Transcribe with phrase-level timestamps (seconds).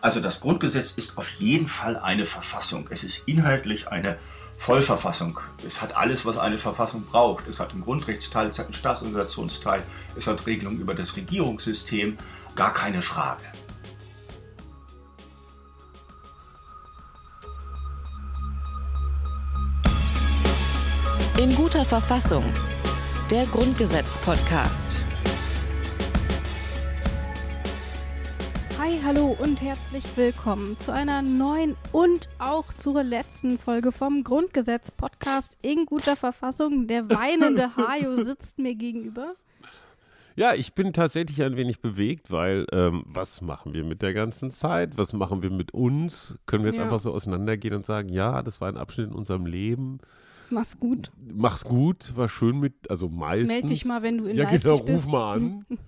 [0.00, 2.88] Also das Grundgesetz ist auf jeden Fall eine Verfassung.
[2.90, 4.18] Es ist inhaltlich eine
[4.56, 5.38] Vollverfassung.
[5.66, 7.48] Es hat alles, was eine Verfassung braucht.
[7.48, 9.82] Es hat einen Grundrechtsteil, es hat einen Staatsorganisationsteil,
[10.16, 12.16] es hat Regelungen über das Regierungssystem.
[12.54, 13.44] Gar keine Frage.
[21.38, 22.44] In guter Verfassung.
[23.30, 25.07] Der Grundgesetz-Podcast.
[29.08, 35.86] Hallo und herzlich willkommen zu einer neuen und auch zur letzten Folge vom Grundgesetz-Podcast in
[35.86, 36.88] guter Verfassung.
[36.88, 39.32] Der weinende Hajo sitzt mir gegenüber.
[40.36, 44.50] Ja, ich bin tatsächlich ein wenig bewegt, weil ähm, was machen wir mit der ganzen
[44.50, 44.98] Zeit?
[44.98, 46.38] Was machen wir mit uns?
[46.44, 46.84] Können wir jetzt Ja.
[46.84, 50.00] einfach so auseinandergehen und sagen, ja, das war ein Abschnitt in unserem Leben.
[50.50, 51.12] Mach's gut.
[51.34, 53.48] Mach's gut, war schön mit, also meistens.
[53.48, 55.08] Meld dich mal, wenn du in Ja, Leipzig genau, ruf bist.
[55.10, 55.64] mal an.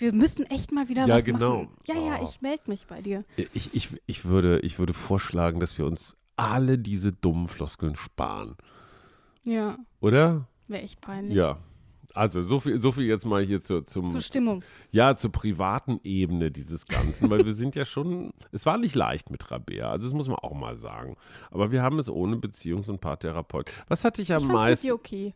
[0.00, 1.64] Wir müssen echt mal wieder Ja, was genau.
[1.64, 1.76] machen.
[1.86, 2.28] Ja, ja, Oh.
[2.28, 3.24] ich melde mich bei dir.
[3.52, 8.56] Ich, ich, ich, würde, ich würde vorschlagen, dass wir uns alle diese dummen Floskeln sparen.
[9.44, 10.48] Ja, Oder?
[10.68, 11.34] wäre echt peinlich.
[11.34, 11.58] Ja.
[12.14, 14.64] Also, so viel, so viel jetzt mal hier zu, zum, Zur Stimmung.
[14.90, 19.30] Ja, zur privaten Ebene dieses Ganzen, weil wir sind ja schon, es war nicht leicht
[19.30, 21.16] mit Rabea, also das muss man auch mal sagen.
[21.52, 23.70] Aber wir haben es ohne Beziehungs- und Paartherapeut.
[23.86, 25.34] Was hat dich am Ich fand's mit meisten, okay.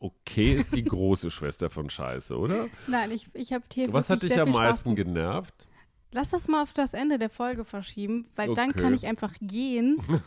[0.00, 2.68] Okay, ist die große Schwester von Scheiße, oder?
[2.88, 5.68] Nein, ich, ich habe hier Was hat dich am meisten genervt?
[6.12, 8.80] Lass das mal auf das Ende der Folge verschieben, weil dann Okay.
[8.82, 9.98] kann ich einfach gehen.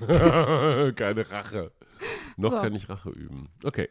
[0.95, 1.71] Keine Rache.
[2.37, 2.57] Noch So.
[2.61, 3.49] kann ich Rache üben.
[3.63, 3.89] Okay.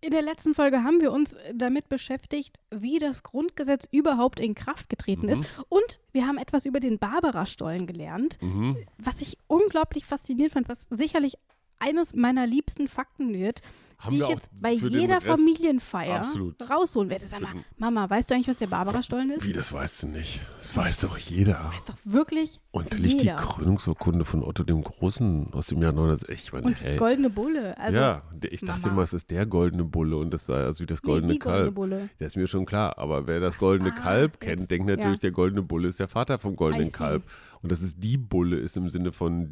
[0.00, 4.90] In der letzten Folge haben wir uns damit beschäftigt, wie das Grundgesetz überhaupt in Kraft
[4.90, 5.28] getreten Mhm.
[5.30, 5.44] ist.
[5.70, 8.76] Und wir haben etwas über den Barbara-Stollen gelernt, Mhm.
[8.98, 11.36] was ich unglaublich faszinierend fand, was sicherlich
[11.80, 13.62] eines meiner liebsten Fakten wird,
[14.10, 16.70] die ich jetzt bei jeder Familienfeier Absolut.
[16.70, 17.26] rausholen werde.
[17.26, 19.46] Sag mal, Mama, weißt du eigentlich, was der Barbara-Stollen ist?
[19.46, 20.40] Wie, das weißt du nicht.
[20.58, 21.70] Das weiß doch jeder.
[21.74, 23.36] Weiß doch wirklich Und da liegt jeder.
[23.36, 26.46] die Krönungsurkunde von Otto dem Großen aus dem Jahr 1960.
[26.46, 26.96] Ich meine, Und hey.
[26.96, 27.76] goldene Bulle.
[27.78, 28.92] Also, ja, ich dachte Mama.
[28.92, 31.62] immer, es ist der goldene Bulle und das sei also wie das nee, goldene goldene
[31.62, 31.74] Kalb.
[31.74, 32.08] Bulle.
[32.18, 32.98] Das ist mir schon klar.
[32.98, 35.20] Aber wer das Ach, goldene ah, Kalb jetzt, kennt, denkt natürlich, ja.
[35.20, 36.92] der goldene Bulle ist der Vater vom goldenen.
[36.92, 37.24] Kalb.
[37.62, 39.48] Und dass es die Bulle ist im Sinne von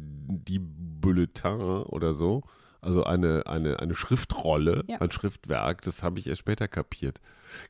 [0.47, 2.43] die Bulletin oder so.
[2.83, 4.97] Also eine, eine, eine Schriftrolle, Ja.
[4.99, 7.21] ein Schriftwerk, das habe ich erst später kapiert.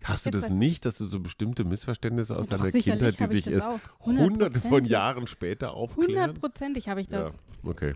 [0.03, 0.59] Hast du Jetzt das weißt du's.
[0.59, 3.69] nicht, dass du so bestimmte Missverständnisse aus deiner Kindheit, die sich das erst
[4.02, 4.85] hunderte von.
[4.85, 6.09] Jahren später aufklären?
[6.09, 7.34] Hundertprozentig habe ich das.
[7.63, 7.94] Ja, okay.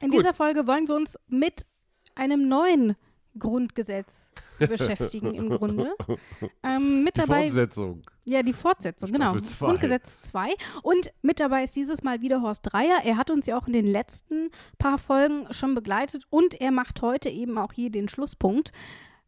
[0.00, 0.20] In Gut.
[0.20, 1.64] dieser Folge wollen wir uns mit
[2.14, 2.94] einem neuen
[3.38, 5.92] Grundgesetz beschäftigen im Grunde.
[6.62, 8.02] Ähm, mit Die dabei, Fortsetzung.
[8.24, 9.38] ja, die Fortsetzung, genau.
[9.38, 9.66] Zwei.
[9.66, 10.54] Grundgesetz 2.
[10.82, 13.00] Und mit dabei ist dieses Mal wieder Horst Dreier.
[13.04, 17.00] Er hat uns ja auch in den letzten paar Folgen schon begleitet und er macht
[17.02, 18.72] heute eben auch hier den Schlusspunkt.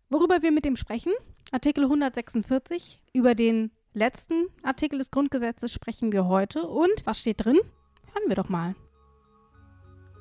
[0.09, 1.13] Worüber wir mit dem sprechen?
[1.53, 3.01] Artikel 146.
[3.13, 6.67] Über den letzten Artikel des Grundgesetzes sprechen wir heute.
[6.67, 7.59] Und was steht drin?
[8.13, 8.75] Hören wir doch mal.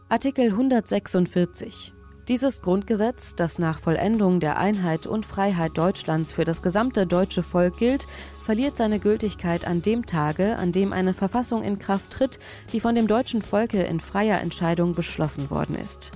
[0.09, 1.93] Artikel 146.
[2.29, 7.77] Dieses Grundgesetz, das nach Vollendung der Einheit und Freiheit Deutschlands für das gesamte deutsche Volk
[7.77, 8.05] gilt,
[8.43, 12.37] verliert seine Gültigkeit an dem Tage, an dem eine Verfassung in Kraft tritt,
[12.71, 16.11] die von dem deutschen Volke in freier Entscheidung beschlossen worden ist.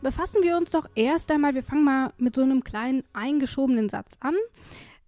[0.00, 4.14] befassen wir uns doch erst einmal, wir fangen mal mit so einem kleinen eingeschobenen Satz
[4.20, 4.36] an,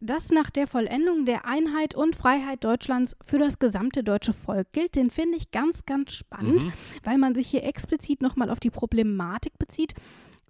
[0.02, 4.96] dass nach der Vollendung der Einheit und Freiheit Deutschlands für das gesamte deutsche Volk gilt.
[4.96, 6.66] Den finde ich ganz, ganz spannend,
[7.04, 9.94] weil man sich hier explizit nochmal auf die Problematik bezieht,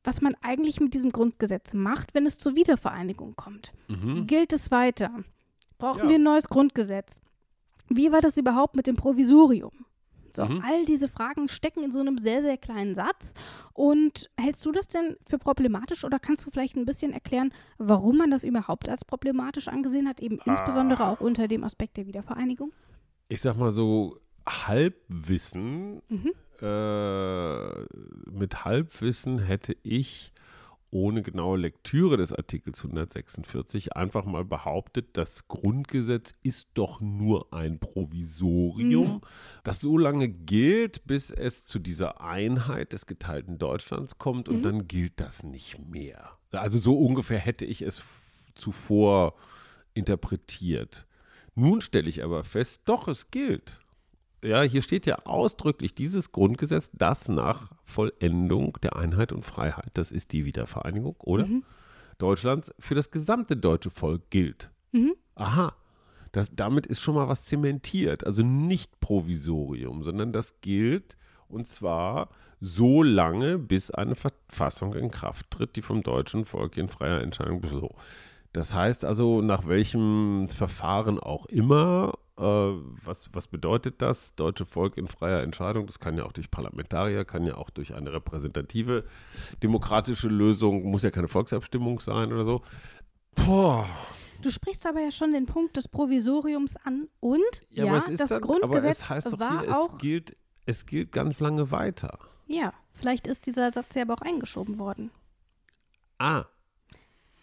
[0.04, 3.72] was man eigentlich mit diesem Grundgesetz macht, wenn es zur Wiedervereinigung kommt.
[4.26, 5.22] Gilt es weiter?
[5.78, 6.08] Brauchen Ja.
[6.08, 7.20] wir ein neues Grundgesetz?
[7.88, 9.72] Wie war das überhaupt mit dem Provisorium?
[10.36, 10.62] So, Mhm.
[10.66, 13.34] all diese Fragen stecken in so einem sehr, sehr kleinen Satz.
[13.74, 18.16] Und hältst du das denn für problematisch oder kannst du vielleicht ein bisschen erklären, warum
[18.18, 22.72] man das überhaupt als problematisch angesehen hat, eben insbesondere auch unter dem Aspekt der Wiedervereinigung?
[23.28, 26.32] ich sag mal so, Halbwissen, Mhm.
[26.60, 27.84] äh,
[28.30, 30.32] mit Halbwissen hätte ich
[30.92, 37.80] ohne genaue Lektüre des Artikels 146 einfach mal behauptet, das Grundgesetz ist doch nur ein
[37.80, 39.20] Provisorium, Mhm.
[39.64, 44.62] das so lange gilt, bis es zu dieser Einheit des geteilten Deutschlands kommt und Mhm.
[44.62, 46.32] dann gilt das nicht mehr.
[46.52, 48.02] Also so ungefähr hätte ich es
[48.54, 49.34] zuvor
[49.94, 51.06] interpretiert.
[51.54, 53.80] Nun stelle ich aber fest, doch, es gilt.
[54.44, 60.10] Ja, hier steht ja ausdrücklich dieses Grundgesetz, das nach Vollendung der Einheit und Freiheit, das
[60.10, 61.46] ist die Wiedervereinigung, oder?
[62.18, 64.70] Deutschlands für das gesamte deutsche Volk gilt.
[64.92, 65.14] Mhm.
[65.34, 65.74] Aha,
[66.32, 71.16] das, damit ist schon mal was zementiert, also nicht Provisorium, sondern das gilt
[71.48, 72.30] und zwar
[72.60, 77.60] so lange, bis eine Verfassung in Kraft tritt, die vom deutschen Volk in freier Entscheidung
[77.60, 77.96] beschlossen.
[78.52, 84.34] Das heißt also, nach welchem Verfahren auch immer, Äh, was, was bedeutet das?
[84.34, 85.86] Deutsche Volk in freier Entscheidung.
[85.86, 89.04] Das kann ja auch durch Parlamentarier, kann ja auch durch eine repräsentative
[89.62, 92.62] demokratische Lösung, muss ja keine Volksabstimmung sein oder so.
[93.34, 93.86] Boah.
[94.40, 98.40] Du sprichst aber ja schon den Punkt des Provisoriums an und ja, ja das dann,
[98.40, 99.92] Grundgesetz heißt war hier, auch.
[99.92, 100.36] Es gilt,
[100.66, 102.18] es gilt ganz lange weiter.
[102.46, 105.10] Ja, vielleicht ist dieser Satz ja aber auch eingeschoben worden.
[106.18, 106.46] Ah.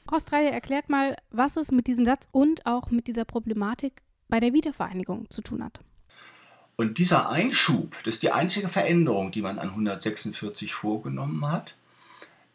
[0.07, 4.53] Australien erklärt mal, was es mit diesem Satz und auch mit dieser Problematik bei der
[4.53, 5.79] Wiedervereinigung zu tun hat.
[6.75, 11.75] Und dieser Einschub, das ist die einzige Veränderung, die man an 146 vorgenommen hat.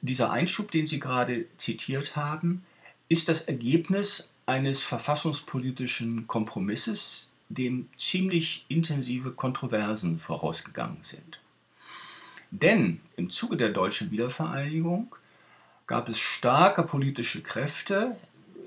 [0.01, 2.65] Dieser Einschub, den Sie gerade zitiert haben,
[3.09, 11.39] ist das Ergebnis eines verfassungspolitischen Kompromisses, dem ziemlich intensive Kontroversen vorausgegangen sind.
[12.51, 15.15] Denn im Zuge der deutschen Wiedervereinigung
[15.87, 18.17] gab es starke politische Kräfte,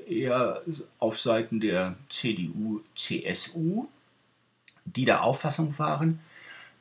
[0.10, 0.62] eher
[1.00, 3.88] auf Seiten der CDU, CSU,
[4.86, 6.20] die der Auffassung waren,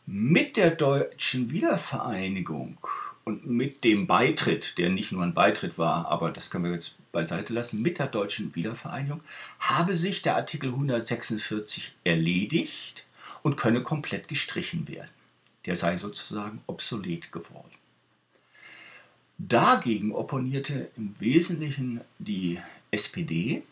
[0.06, 2.78] mit der deutschen Wiedervereinigung
[3.24, 6.94] und mit dem Beitritt, der nicht nur ein Beitritt war, aber das können wir jetzt
[7.10, 9.20] beiseite lassen, mit der deutschen Wiedervereinigung
[9.58, 13.04] habe sich der Artikel 146 erledigt
[13.42, 15.10] und könne komplett gestrichen werden.
[15.64, 17.72] Der sei sozusagen obsolet geworden.
[19.38, 22.60] Dagegen opponierte im Wesentlichen die
[22.96, 23.62] SPD,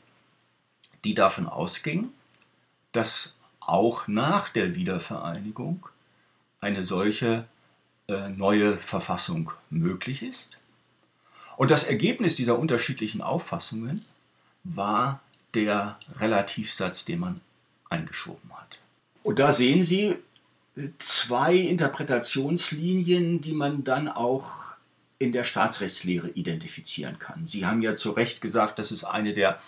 [1.05, 2.11] die davon ausging,
[2.93, 5.89] dass auch nach der Wiedervereinigung
[6.61, 7.47] eine solche
[8.09, 10.59] äh, neue Verfassung möglich ist.
[11.57, 14.05] Und das Ergebnis dieser unterschiedlichen Auffassungen
[14.65, 15.21] war
[15.55, 17.41] der Relativsatz, den man
[17.89, 18.79] eingeschoben hat.
[19.23, 20.17] Und da sehen Sie
[20.99, 24.74] zwei Interpretationslinien, die man dann auch
[25.19, 27.47] in der Staatsrechtslehre identifizieren kann.
[27.47, 29.61] Sie haben ja zu Recht gesagt, das ist eine der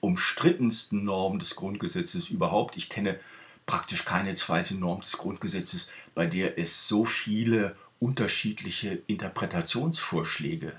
[0.00, 2.76] umstrittensten Normen des Grundgesetzes überhaupt.
[2.76, 3.18] Ich kenne
[3.66, 10.78] praktisch keine zweite Norm des Grundgesetzes, bei der es so viele unterschiedliche Interpretationsvorschläge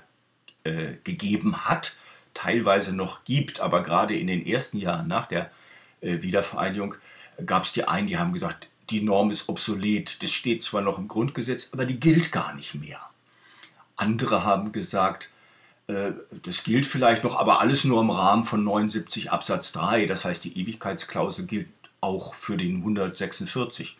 [0.64, 1.96] äh, gegeben hat,
[2.34, 5.50] teilweise noch gibt, aber gerade in den ersten Jahren nach der
[6.00, 6.94] äh, Wiedervereinigung
[7.44, 10.98] gab es die einen, die haben gesagt, die Norm ist obsolet, das steht zwar noch
[10.98, 13.09] im Grundgesetz, aber die gilt gar nicht mehr.
[14.00, 15.30] Andere haben gesagt,
[15.90, 16.12] äh,
[16.42, 20.06] das gilt vielleicht noch, aber alles nur im Rahmen von 79 Absatz 3.
[20.06, 21.68] Das heißt, die Ewigkeitsklausel gilt
[22.00, 23.98] auch für den 146,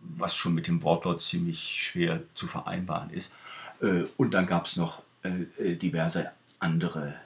[0.00, 3.34] was schon mit dem Wortlaut ziemlich schwer zu vereinbaren ist.
[3.80, 7.16] Äh, und dann gab es noch äh, diverse andere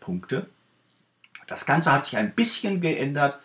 [0.00, 0.46] Punkte.
[1.48, 3.38] Das Ganze hat sich ein bisschen geändert,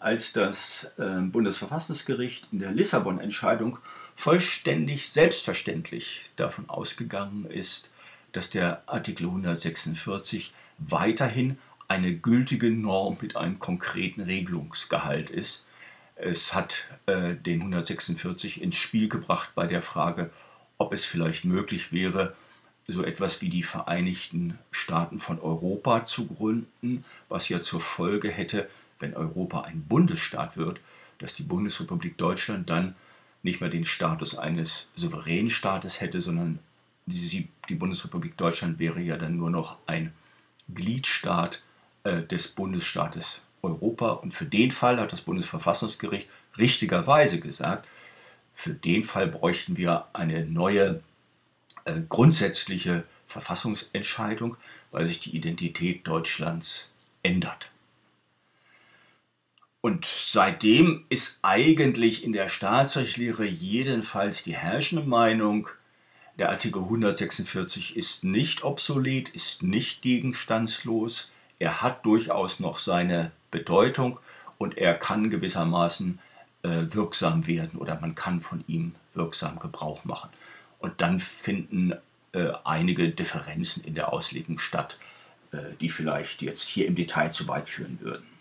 [0.00, 3.78] als das Bundesverfassungsgericht in der Lissabon-Entscheidung
[4.16, 7.90] vollständig selbstverständlich davon ausgegangen ist,
[8.32, 15.64] dass der Artikel 146 weiterhin eine gültige Norm mit einem konkreten Regelungsgehalt ist.
[16.16, 20.30] Es hat äh, den 146 ins Spiel gebracht bei der Frage,
[20.78, 22.34] ob es vielleicht möglich wäre,
[22.84, 28.68] so etwas wie die Vereinigten Staaten von Europa zu gründen, was ja zur Folge hätte,
[28.98, 30.80] wenn Europa ein Bundesstaat wird,
[31.18, 32.94] dass die Bundesrepublik Deutschland dann
[33.46, 36.58] nicht mehr den Status eines souveränen Staates hätte, sondern
[37.06, 40.12] die, die Bundesrepublik Deutschland wäre ja dann nur noch ein
[40.74, 41.62] Gliedstaat
[42.04, 44.10] äh, des Bundesstaates Europa.
[44.10, 47.88] Und für den Fall hat das Bundesverfassungsgericht richtigerweise gesagt,
[48.54, 51.02] für den Fall bräuchten wir eine neue
[51.84, 54.56] äh, grundsätzliche Verfassungsentscheidung,
[54.90, 56.88] weil sich die Identität Deutschlands
[57.22, 57.70] ändert.
[59.86, 65.68] Und seitdem ist eigentlich in der Staatsrechtslehre jedenfalls die herrschende Meinung,
[66.40, 74.18] der Artikel 146 ist nicht obsolet, ist nicht gegenstandslos, er hat durchaus noch seine Bedeutung
[74.58, 76.18] und er kann gewissermaßen
[76.64, 80.30] äh, wirksam werden oder man kann von ihm wirksam Gebrauch machen.
[80.80, 81.92] Und dann finden
[82.32, 84.98] äh, einige Differenzen in der Auslegung statt,
[85.52, 88.35] äh, die vielleicht jetzt hier im Detail zu weit führen würden.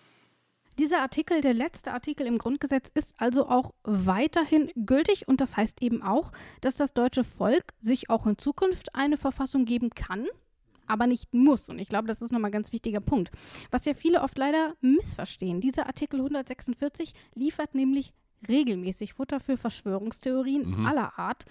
[0.78, 5.82] Dieser Artikel, der letzte Artikel im Grundgesetz, ist also auch weiterhin gültig und das heißt
[5.82, 10.26] eben auch, dass das deutsche Volk sich auch in Zukunft eine Verfassung geben kann,
[10.86, 11.70] aber nicht muss.
[11.70, 13.32] Und ich glaube, das ist nochmal ein ganz wichtiger Punkt.
[13.72, 15.62] Was ja viele oft leider missverstehen.
[15.62, 18.14] Dieser Artikel 146 liefert nämlich
[18.48, 20.86] regelmäßig Futter für Verschwörungstheorien mhm.
[20.86, 21.46] aller Art.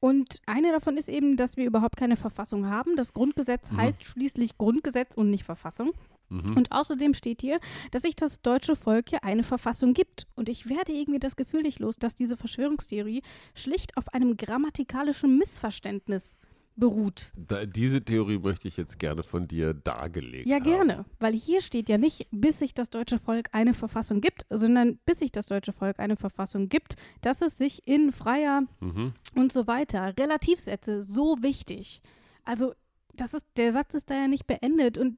[0.00, 2.96] Und eine davon ist eben, dass wir überhaupt keine Verfassung haben.
[2.96, 3.78] Das Grundgesetz mhm.
[3.78, 5.92] heißt schließlich Grundgesetz und nicht Verfassung.
[6.28, 6.56] Mhm.
[6.56, 7.60] Und außerdem steht hier,
[7.92, 10.26] dass sich das deutsche Volk ja eine Verfassung gibt.
[10.34, 13.22] Und ich werde irgendwie das Gefühl nicht los, dass diese Verschwörungstheorie
[13.54, 16.38] schlicht auf einem grammatikalischen Missverständnis
[16.78, 17.32] beruht.
[17.36, 20.64] Da, diese Theorie möchte ich jetzt gerne von dir dargelegt Ja, haben.
[20.64, 24.98] gerne, weil hier steht ja nicht, bis sich das deutsche Volk eine Verfassung gibt, sondern
[25.06, 29.14] bis sich das deutsche Volk eine Verfassung gibt, dass es sich in freier Mhm.
[29.34, 30.12] und so weiter.
[30.18, 32.02] Relativsätze, so wichtig.
[32.44, 32.74] Also,
[33.14, 35.16] das ist, der Satz ist da ja nicht beendet und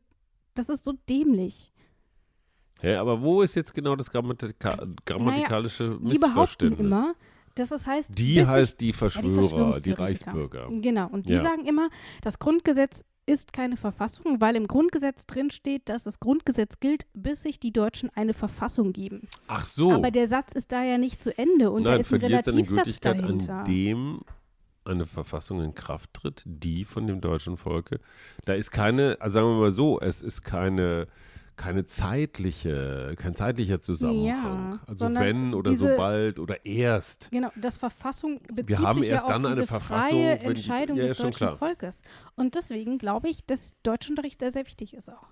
[0.58, 1.72] das ist so dämlich.
[2.82, 6.80] Ja, aber wo ist jetzt genau das Grammatika grammatikalische Die behaupten Missverständnis?
[6.86, 7.14] immer,
[7.56, 9.98] dass es heißt, Die heißt sich, die Verschwörer, die Verschwörungstheoretiker.
[10.04, 10.68] Reichsbürger.
[10.70, 11.42] Genau, und die Ja.
[11.42, 11.88] sagen immer,
[12.22, 17.42] das Grundgesetz ist keine Verfassung, weil im Grundgesetz drin steht, dass das Grundgesetz gilt, bis
[17.42, 19.28] sich die Deutschen eine Verfassung geben.
[19.48, 19.90] Ach so.
[19.92, 23.00] Aber der Satz ist da ja nicht zu Ende und da Nein, ist ein Relativsatz
[23.00, 23.58] dahinter.
[23.58, 24.20] an dem
[24.88, 28.00] eine Verfassung in Kraft tritt, die von dem deutschen Volke.
[28.44, 31.06] Da ist keine, also sagen wir mal so, es ist keine,
[31.56, 34.72] keine zeitliche, kein zeitlicher Zusammenhang.
[34.74, 37.30] Ja, also wenn oder diese- sobald oder erst.
[37.30, 40.38] Genau, das Verfassung bezieht haben sich erst ja auf dann eine diese Verfassung, freie wenn
[40.40, 41.56] die- Entscheidung ja, des deutschen klar.
[41.56, 42.02] Volkes.
[42.36, 45.28] Und deswegen glaube ich, dass Deutschunterricht sehr, sehr wichtig ist auch.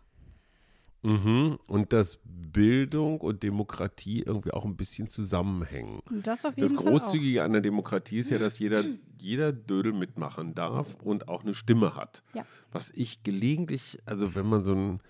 [1.07, 1.59] Mhm.
[1.67, 6.01] Und dass Bildung und Demokratie irgendwie auch ein bisschen zusammenhängen.
[6.23, 6.99] Das auf Das jeden Fall auch.
[6.99, 8.83] Großzügige an der Demokratie ist ja, dass jeder,
[9.21, 12.23] jeder Dödel mitmachen darf und auch eine Stimme hat.
[12.35, 12.45] Ja.
[12.73, 15.01] Was ich gelegentlich, also wenn man so ein,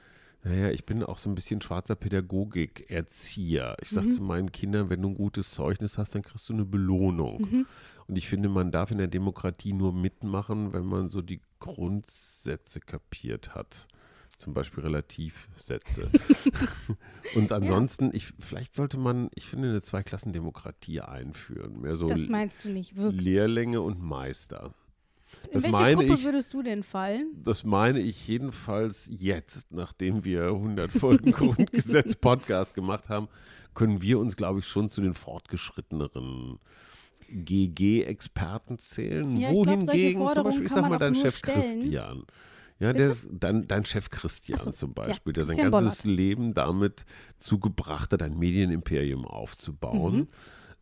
[0.45, 1.97] naja, ich bin auch so ein bisschen schwarzer
[2.81, 3.77] Pädagogik-Erzieher.
[3.83, 3.95] Ich Mhm.
[3.95, 7.41] sage zu meinen Kindern, wenn du ein gutes Zeugnis hast, dann kriegst du eine Belohnung.
[7.43, 7.67] Mhm.
[8.09, 12.81] Und ich finde, man darf in der Demokratie nur mitmachen, wenn man so die Grundsätze
[12.81, 13.89] kapiert hat.
[14.37, 16.11] Zum Beispiel Relativsätze.
[17.35, 21.81] Und ansonsten, ich, vielleicht sollte man, ich finde, eine Zweiklassendemokratie einführen.
[21.81, 23.23] Mehr so Das meinst du nicht wirklich.
[23.23, 24.75] Lehrlinge und Meister.
[25.49, 27.29] In das welche meine Gruppe ich- würdest du denn fallen?
[27.45, 33.29] Das meine ich jedenfalls jetzt, nachdem wir 100 Folgen Grundgesetz-Podcast gemacht haben,
[33.75, 36.59] können wir uns, glaube ich, schon zu den fortgeschritteneren
[37.29, 39.37] GG-Experten zählen.
[39.37, 41.61] Ja, ich glaub, Wohingegen, zum Beispiel, ich sag mal, dein Chef stellen.
[41.61, 42.25] Christian.
[42.79, 46.17] Ja, der ist, dein, dein Chef Christian so, zum ja, Beispiel, der sein ganzes Bollert.
[46.17, 47.07] Leben damit
[47.39, 50.17] zugebracht hat, ein Medienimperium aufzubauen.
[50.17, 50.29] Mhm.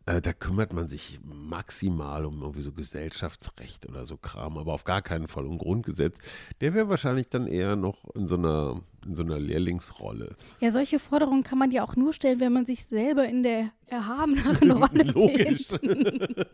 [0.07, 4.83] Äh, da kümmert man sich maximal um irgendwie so Gesellschaftsrecht oder so Kram, aber auf
[4.83, 6.19] gar keinen Fall um Grundgesetz.
[6.61, 10.35] Der wäre wahrscheinlich dann eher noch in so einer, in so einer Lehrlingsrolle.
[10.59, 13.71] Ja, solche Forderungen kann man ja auch nur stellen, wenn man sich selber in der
[13.87, 15.69] erhabeneren Rolle Logisch.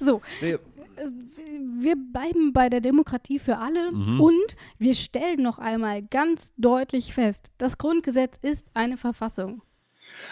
[0.00, 0.56] So, Nee,
[1.80, 4.20] wir bleiben bei der Demokratie für alle Mhm.
[4.20, 9.62] und wir stellen noch einmal ganz deutlich fest, das Grundgesetz ist eine Verfassung.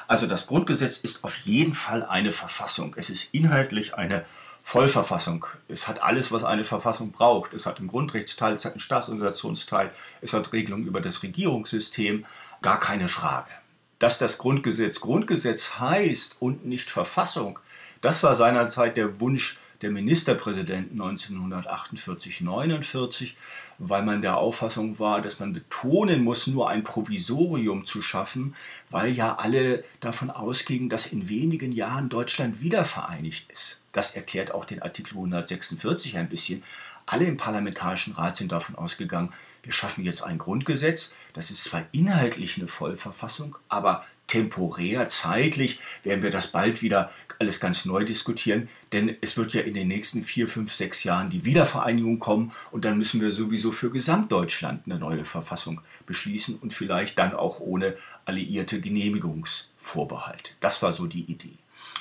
[0.08, 2.94] Also das Grundgesetz ist auf jeden Fall eine Verfassung.
[2.96, 4.25] Es ist inhaltlich eine
[4.62, 5.46] Vollverfassung.
[5.68, 7.52] Es hat alles, was eine Verfassung braucht.
[7.52, 9.92] Es hat einen Grundrechtsteil, es hat einen Staatsorganisationsteil,
[10.23, 12.25] es hat Regelungen über das Regierungssystem.
[12.62, 13.50] Gar keine Frage.
[13.99, 17.58] Dass das Grundgesetz Grundgesetz heißt und nicht Verfassung,
[18.00, 23.37] das war seinerzeit der Wunsch der Ministerpräsidenten 1948, 49,
[23.78, 28.54] weil man der Auffassung war, dass man betonen muss, nur ein Provisorium zu schaffen,
[28.90, 33.83] weil ja alle davon ausgingen, dass in wenigen Jahren Deutschland wiedervereinigt ist.
[33.92, 36.62] Das erklärt auch den Artikel 146 ein bisschen.
[37.04, 41.12] Alle im Parlamentarischen Rat sind davon ausgegangen, wir schaffen jetzt ein Grundgesetz.
[41.33, 47.61] Das ist zwar inhaltlich eine Vollverfassung, aber temporär, zeitlich werden wir das bald wieder alles
[47.61, 51.45] ganz neu diskutieren, denn es wird ja in den nächsten vier, fünf, sechs Jahren die
[51.45, 57.18] Wiedervereinigung kommen und dann müssen wir sowieso für Gesamtdeutschland eine neue Verfassung beschließen und vielleicht
[57.18, 60.52] dann auch ohne alliierte Genehmigungsvorbehalte.
[60.61, 61.59] Das war so die Idee.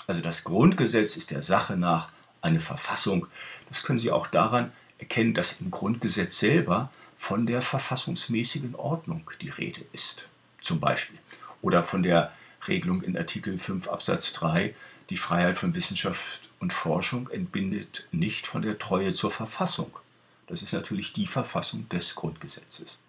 [0.07, 3.27] Also das Grundgesetz ist der Sache nach eine Verfassung.
[3.69, 9.49] Das können Sie auch daran erkennen, dass im Grundgesetz selber von der verfassungsmäßigen Ordnung die
[9.49, 10.27] Rede ist.
[10.61, 11.17] Zum Beispiel.
[11.65, 12.31] Oder von der
[12.67, 14.75] Regelung in Artikel 5 Absatz 3,
[15.09, 19.91] die Freiheit von Wissenschaft und Forschung entbindet nicht von der Treue zur Verfassung.
[20.45, 22.99] Das ist natürlich die Verfassung des Grundgesetzes.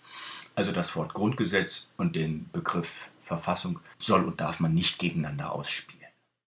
[0.55, 6.09] Also das Wort Grundgesetz und den Begriff Verfassung soll und darf man nicht gegeneinander ausspielen.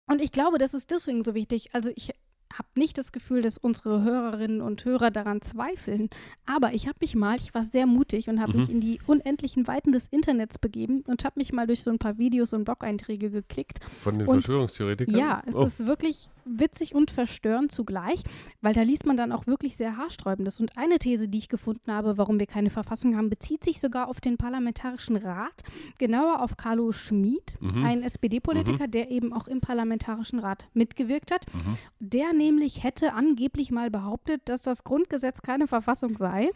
[0.08, 1.70] Und ich glaube, das ist deswegen so wichtig.
[1.76, 2.16] Also ich
[2.54, 6.10] habe nicht das Gefühl, dass unsere Hörerinnen und Hörer daran zweifeln.
[6.46, 8.60] Aber ich habe mich mal, ich war sehr mutig und habe Mhm.
[8.60, 12.00] mich in die unendlichen Weiten des Internets begeben und habe mich mal durch so ein
[12.00, 13.80] paar Videos und Blog-Einträge geklickt.
[14.04, 15.16] von den Und- Verschwörungstheoretikern?
[15.16, 15.66] Ja, es oh.
[15.66, 18.24] ist wirklich witzig und verstörend zugleich,
[18.62, 20.60] weil da liest man dann auch wirklich sehr haarsträubendes.
[20.60, 24.08] Und eine These, die ich gefunden habe, warum wir keine Verfassung haben, bezieht sich sogar
[24.08, 25.64] auf den Parlamentarischen Rat,
[25.98, 27.86] genauer auf Carlo Schmid, Mhm.
[27.86, 31.46] ein SPD-Politiker, der eben auch im Parlamentarischen Rat mitgewirkt hat.
[31.54, 31.78] Mhm.
[32.00, 36.50] Der nämlich hätte angeblich mal behauptet, dass das Grundgesetz keine Verfassung sei.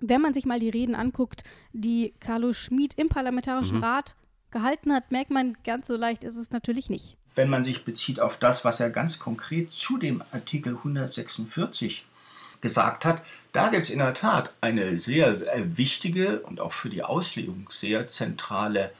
[0.00, 1.42] Wenn man sich mal die Reden anguckt,
[1.72, 3.84] die Carlo Schmid im Parlamentarischen Mhm.
[3.84, 4.16] Rat
[4.50, 7.16] gehalten hat, merkt man, ganz so leicht ist es natürlich nicht.
[7.34, 12.04] wenn man sich bezieht auf das, was er ganz konkret zu dem Artikel 146
[12.60, 16.90] gesagt hat, da gibt es in der Tat eine sehr äh, wichtige und auch für
[16.90, 18.92] die Auslegung sehr zentrale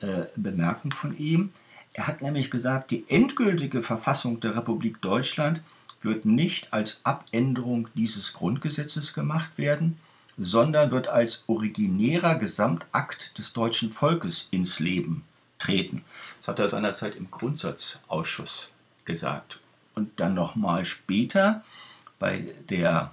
[0.00, 1.52] äh, Bemerkung von ihm.
[1.92, 5.60] Er hat nämlich gesagt, die endgültige Verfassung der Republik Deutschland
[6.02, 9.98] wird nicht als Abänderung dieses Grundgesetzes gemacht werden,
[10.40, 15.22] sondern wird als originärer Gesamtakt des deutschen Volkes ins Leben
[15.58, 16.02] treten.
[16.40, 18.68] Das hat er seinerzeit im Grundsatzausschuss
[19.04, 19.58] gesagt.
[19.94, 21.62] Und dann nochmal später
[22.18, 23.12] bei, der,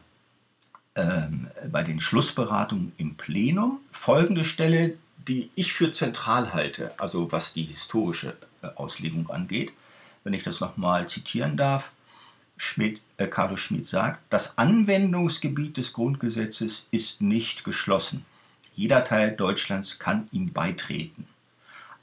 [0.95, 4.93] ähm, bei den Schlussberatungen im Plenum folgende Stelle,
[5.27, 9.73] die ich für zentral halte, also was die historische äh, Auslegung angeht.
[10.23, 11.91] Wenn ich das nochmal zitieren darf,
[12.55, 18.25] Schmidt, Carlo Schmidt sagt, das Anwendungsgebiet des Grundgesetzes ist nicht geschlossen.
[18.75, 21.25] Jeder Teil Deutschlands kann ihm beitreten.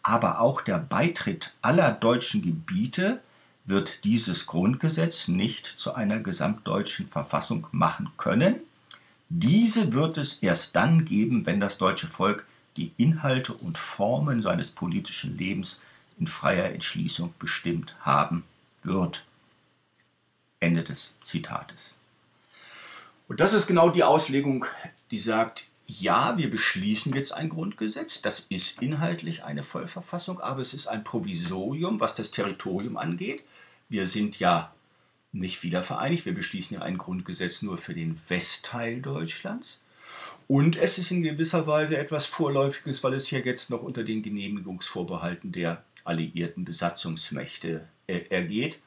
[0.02, 3.20] Aber auch der Beitritt aller deutschen Gebiete
[3.64, 8.56] wird dieses Grundgesetz nicht zu einer gesamtdeutschen Verfassung machen können.
[9.28, 12.44] Diese wird es erst dann geben, wenn das deutsche Volk
[12.76, 15.80] die Inhalte und Formen seines politischen Lebens
[16.18, 18.42] in freier Entschließung bestimmt haben
[18.82, 19.24] wird.
[20.64, 21.92] Ende des Zitates.
[23.28, 24.66] Und das ist genau die Auslegung,
[25.10, 30.74] die sagt, ja, wir beschließen jetzt ein Grundgesetz, das ist inhaltlich eine Vollverfassung, aber es
[30.74, 33.42] ist ein Provisorium, was das Territorium angeht.
[33.88, 34.72] Wir sind ja
[35.32, 39.80] nicht wiedervereinigt, wir beschließen ja ein Grundgesetz nur für den Westteil Deutschlands.
[40.46, 44.22] Und es ist in gewisser Weise etwas Vorläufiges, weil es hier jetzt noch unter den
[44.22, 48.80] Genehmigungsvorbehalten der alliierten Besatzungsmächte äh, ergeht.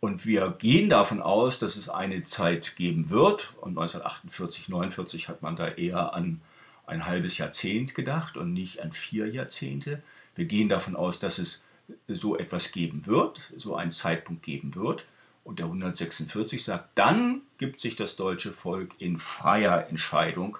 [0.00, 3.54] Und wir gehen davon aus, dass es eine Zeit geben wird.
[3.60, 6.40] Und 1948, 49 hat man da eher an
[6.86, 10.02] ein halbes Jahrzehnt gedacht und nicht an vier Jahrzehnte.
[10.34, 11.62] Wir gehen davon aus, dass es
[12.08, 15.04] so etwas geben wird, so einen Zeitpunkt geben wird.
[15.44, 20.58] Und der 146 sagt, dann gibt sich das deutsche Volk in freier Entscheidung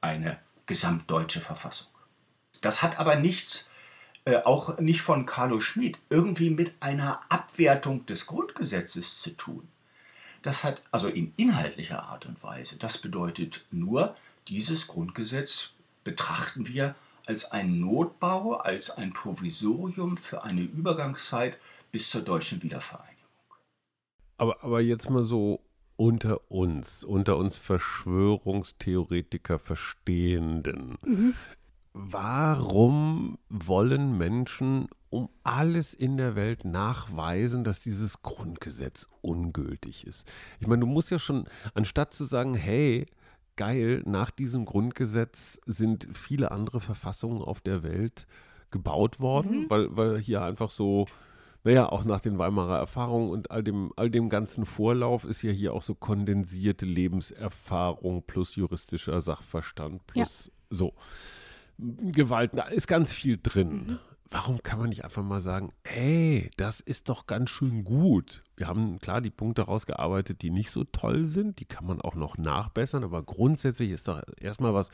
[0.00, 1.88] eine gesamtdeutsche Verfassung.
[2.60, 3.70] Das hat aber nichts
[4.24, 9.68] äh, auch nicht von Carlo Schmid, irgendwie mit einer Abwertung des Grundgesetzes zu tun.
[10.42, 12.78] Das hat also in inhaltlicher Art und Weise.
[12.78, 14.16] Das bedeutet nur,
[14.48, 15.72] dieses Grundgesetz
[16.04, 16.94] betrachten wir
[17.26, 21.58] als ein Notbau, als ein Provisorium für eine Übergangszeit
[21.92, 23.18] bis zur deutschen Wiedervereinigung.
[24.38, 25.60] Aber, aber jetzt mal so
[25.96, 30.98] unter uns, unter uns Verschwörungstheoretiker Verstehenden.
[31.02, 31.34] Mhm.
[31.94, 40.26] Warum wollen Menschen um alles in der Welt nachweisen, dass dieses Grundgesetz ungültig ist?
[40.58, 43.04] Ich meine, du musst ja schon, anstatt zu sagen, hey,
[43.56, 48.26] geil, nach diesem Grundgesetz sind viele andere Verfassungen auf der Welt
[48.70, 49.70] gebaut worden, mhm.
[49.70, 51.06] weil, weil hier einfach so,
[51.62, 55.50] naja, auch nach den Weimarer Erfahrungen und all dem, all dem ganzen Vorlauf ist ja
[55.50, 60.52] hier auch so kondensierte Lebenserfahrung plus juristischer Sachverstand plus ja.
[60.70, 60.94] so.
[62.12, 63.98] Gewalt, da ist ganz viel drin.
[64.30, 68.42] Warum kann man nicht einfach mal sagen, ey, das ist doch ganz schön gut.
[68.56, 72.14] Wir haben klar die Punkte rausgearbeitet, die nicht so toll sind, die kann man auch
[72.14, 74.90] noch nachbessern, aber grundsätzlich ist doch erstmal was,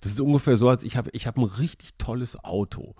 [0.00, 2.94] das ist ungefähr so, als ich habe ich hab ein richtig tolles Auto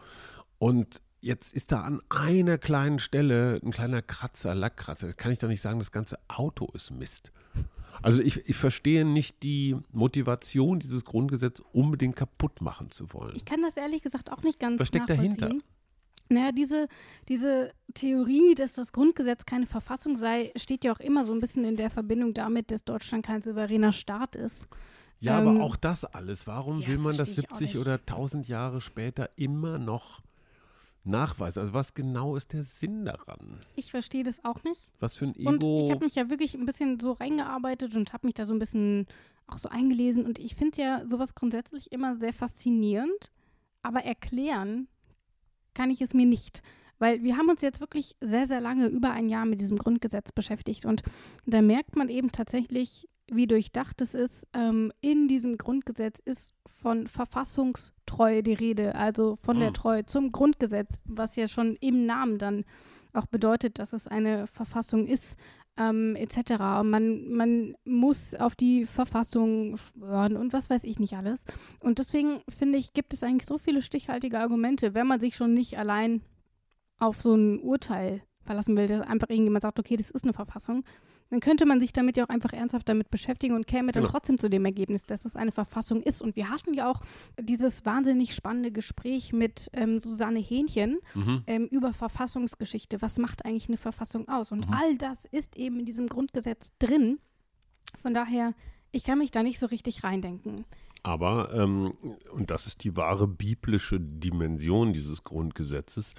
[0.58, 5.08] und jetzt ist da an einer kleinen Stelle ein kleiner Kratzer, Lackkratzer.
[5.08, 7.32] Da kann ich doch nicht sagen, das ganze Auto ist Mist.
[8.02, 13.34] Also ich, ich verstehe nicht die Motivation, dieses Grundgesetz unbedingt kaputt machen zu wollen.
[13.36, 15.52] Ich kann das ehrlich gesagt auch nicht ganz Was steckt dahinter?
[16.28, 16.88] Naja, diese,
[17.28, 21.64] diese Theorie, dass das Grundgesetz keine Verfassung sei, steht ja auch immer so ein bisschen
[21.64, 24.66] in der Verbindung damit, dass Deutschland kein souveräner Staat ist.
[25.20, 26.46] Ja, ähm, aber auch das alles.
[26.46, 30.20] Warum ja, will man das 70 oder 1000 Jahre später immer noch
[31.06, 31.60] nachweisen?
[31.60, 33.58] Also was genau ist der Sinn daran?
[33.74, 34.80] Ich verstehe das auch nicht.
[35.00, 35.50] Was für ein Ego.
[35.50, 38.54] Und ich habe mich ja wirklich ein bisschen so reingearbeitet und habe mich da so
[38.54, 39.06] ein bisschen
[39.46, 40.26] auch so eingelesen.
[40.26, 43.30] Und ich finde ja sowas grundsätzlich immer sehr faszinierend,
[43.82, 44.88] aber erklären
[45.74, 46.62] kann ich es mir nicht.
[46.98, 50.32] Weil wir haben uns jetzt wirklich sehr, sehr lange, über ein Jahr mit diesem Grundgesetz
[50.32, 50.86] beschäftigt.
[50.86, 51.02] Und
[51.44, 54.46] da merkt man eben tatsächlich, wie durchdacht es ist.
[54.52, 59.74] Ähm, in diesem Grundgesetz ist von Verfassungstreue die Rede, also von der hm.
[59.74, 62.64] Treue zum Grundgesetz, was ja schon im Namen dann
[63.12, 65.36] auch bedeutet, dass es eine Verfassung ist,
[65.78, 66.58] ähm, etc.
[66.82, 71.40] Man, man muss auf die Verfassung schwören und was weiß ich nicht alles.
[71.80, 75.54] Und deswegen finde ich, gibt es eigentlich so viele stichhaltige Argumente, wenn man sich schon
[75.54, 76.22] nicht allein
[76.98, 80.84] auf so ein Urteil verlassen will, dass einfach irgendjemand sagt, okay, das ist eine Verfassung,
[81.30, 84.12] dann könnte man sich damit ja auch einfach ernsthaft damit beschäftigen und käme dann genau.
[84.12, 86.22] trotzdem zu dem Ergebnis, dass es eine Verfassung ist.
[86.22, 87.00] Und wir hatten ja auch
[87.40, 91.42] dieses wahnsinnig spannende Gespräch mit ähm, Susanne Hähnchen mhm.
[91.46, 93.02] ähm, über Verfassungsgeschichte.
[93.02, 94.52] Was macht eigentlich eine Verfassung aus?
[94.52, 94.74] Und mhm.
[94.74, 97.18] all das ist eben in diesem Grundgesetz drin.
[98.00, 98.54] Von daher
[98.92, 100.64] Ich kann mich da nicht so richtig reindenken.
[101.02, 101.92] Aber, ähm,
[102.32, 106.14] und das ist die wahre biblische Dimension dieses Grundgesetzes,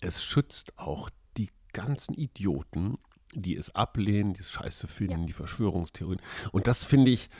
[0.00, 2.98] es schützt auch die ganzen Idioten,
[3.34, 5.26] die es ablehnen, die es scheiße finden, Ja.
[5.26, 6.20] die Verschwörungstheorien.
[6.52, 7.30] Und das finde ich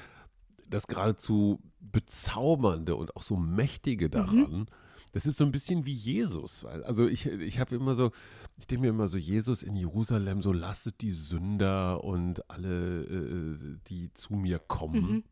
[0.68, 4.66] das geradezu bezaubernde und auch so mächtige daran.
[5.12, 6.64] Das ist so ein bisschen wie Jesus.
[6.64, 8.12] Also ich, ich habe immer so,
[8.56, 13.78] ich denke mir immer so, Jesus in Jerusalem, so lasset die Sünder und alle, äh,
[13.88, 15.10] die zu mir kommen.
[15.10, 15.24] Mhm.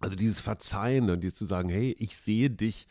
[0.00, 2.86] Also dieses Verzeihen und dieses zu sagen, hey, ich sehe dich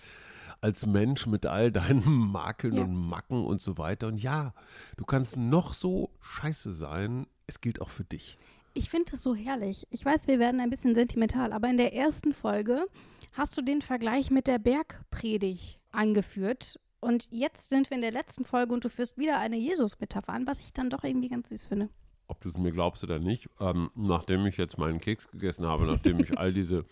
[0.61, 2.83] als Mensch mit all deinen Makeln Ja.
[2.83, 4.07] und Macken und so weiter.
[4.07, 4.53] Und ja,
[4.97, 8.37] du kannst noch so scheiße sein, es gilt auch für dich.
[8.73, 9.85] Ich finde das so herrlich.
[9.89, 12.85] Ich weiß, wir werden ein bisschen sentimental, aber in der ersten Folge
[13.33, 16.79] hast du den Vergleich mit der Bergpredigt angeführt.
[17.01, 20.47] Und jetzt sind wir in der letzten Folge und du führst wieder eine Jesus-Metapher an,
[20.47, 21.89] was ich dann doch irgendwie ganz süß finde.
[22.27, 25.85] Ob du es mir glaubst oder nicht, ähm, nachdem ich jetzt meinen Keks gegessen habe,
[25.85, 26.85] nachdem ich all diese,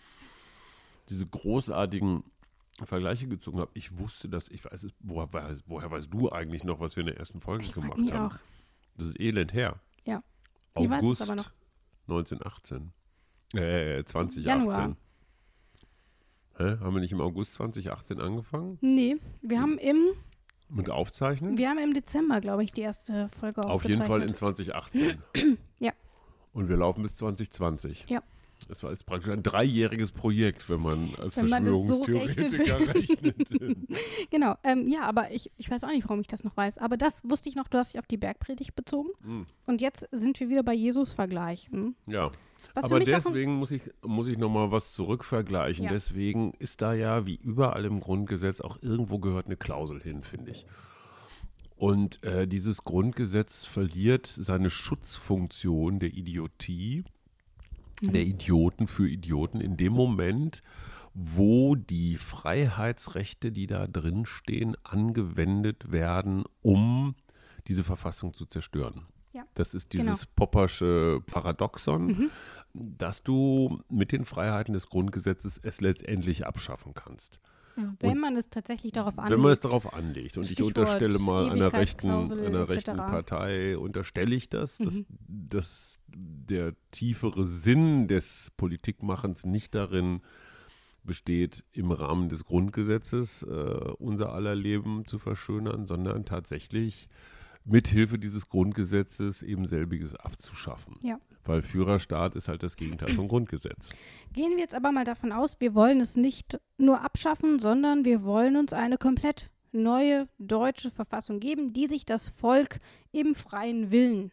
[1.08, 2.24] diese großartigen
[2.86, 6.64] Vergleiche gezogen habe, ich wusste, dass ich weiß, es- woher, weiß- woher weißt du eigentlich
[6.64, 8.32] noch, was wir in der ersten Folge Ich gemacht haben?
[8.32, 8.38] auch.
[8.96, 9.80] Das ist elend her.
[10.04, 10.22] Ja.
[10.78, 11.50] Ich weiß es August aber noch.
[12.08, 12.92] 1918.
[13.54, 14.42] Äh, 2018.
[14.44, 14.96] Januar.
[16.56, 16.76] Hä?
[16.80, 19.96] Haben wir nicht im August 2018 angefangen Nee, wir haben im,
[20.68, 21.56] mit Aufzeichnen?
[21.56, 24.36] wir haben im Dezember, glaube ich, die erste Folge Auf jeden Fall in aufgezeichnet.
[25.34, 25.58] 2018.
[25.78, 25.92] Ja.
[26.52, 28.04] Und wir laufen bis 2020.
[28.10, 28.22] Ja.
[28.68, 32.94] Das war jetzt praktisch ein dreijähriges Projekt, wenn man als Wenn man das so Verschwörungstheoretiker
[32.94, 33.36] rechnet.
[34.30, 36.78] Genau, ähm, ja, aber ich, ich weiß auch nicht, warum ich das noch weiß.
[36.78, 39.10] Aber das wusste ich noch, du hast dich auf die Bergpredigt bezogen.
[39.22, 39.46] Hm.
[39.66, 41.68] Und jetzt sind wir wieder bei Jesus-Vergleich.
[41.70, 41.94] Hm?
[42.06, 42.30] ja.
[42.74, 45.86] Was Aber deswegen muss ich, muss ich nochmal was zurückvergleichen.
[45.86, 45.90] Ja.
[45.90, 50.52] Deswegen ist da ja, wie überall im Grundgesetz, auch irgendwo gehört eine Klausel hin, finde
[50.52, 50.66] ich.
[51.76, 57.19] Und äh, dieses Grundgesetz verliert seine Schutzfunktion der Idiotie, Mhm.
[58.00, 60.60] Der Idioten für Idioten in dem Moment,
[61.14, 67.14] wo die Freiheitsrechte, die da drin stehen, angewendet werden, um
[67.66, 69.06] diese Verfassung zu zerstören.
[69.32, 69.44] Ja.
[69.54, 70.04] Das ist Genau.
[70.04, 72.30] dieses Poppersche Paradoxon, Mhm.
[72.74, 77.40] dass du mit den Freiheiten des Grundgesetzes es letztendlich abschaffen kannst.
[78.00, 79.32] Wenn man es tatsächlich darauf anlegt.
[79.34, 80.36] Wenn man es darauf anlegt.
[80.36, 85.06] Und ich Stichwort unterstelle mal einer rechten, einer rechten Partei, unterstelle ich das, dass, Mhm.
[85.28, 90.20] dass der tiefere Sinn des Politikmachens nicht darin
[91.02, 93.46] besteht, im Rahmen des Grundgesetzes äh,
[93.98, 97.08] unser aller Leben zu verschönern, sondern tatsächlich
[97.64, 100.96] mithilfe dieses Grundgesetzes eben selbiges abzuschaffen.
[101.02, 101.18] Ja.
[101.44, 103.90] Weil Führerstaat ist halt das Gegenteil vom Grundgesetz.
[104.32, 108.22] Gehen wir jetzt aber mal davon aus, wir wollen es nicht nur abschaffen, sondern wir
[108.24, 112.80] wollen uns eine komplett neue deutsche Verfassung geben, die sich das Volk
[113.12, 114.32] im freien Willen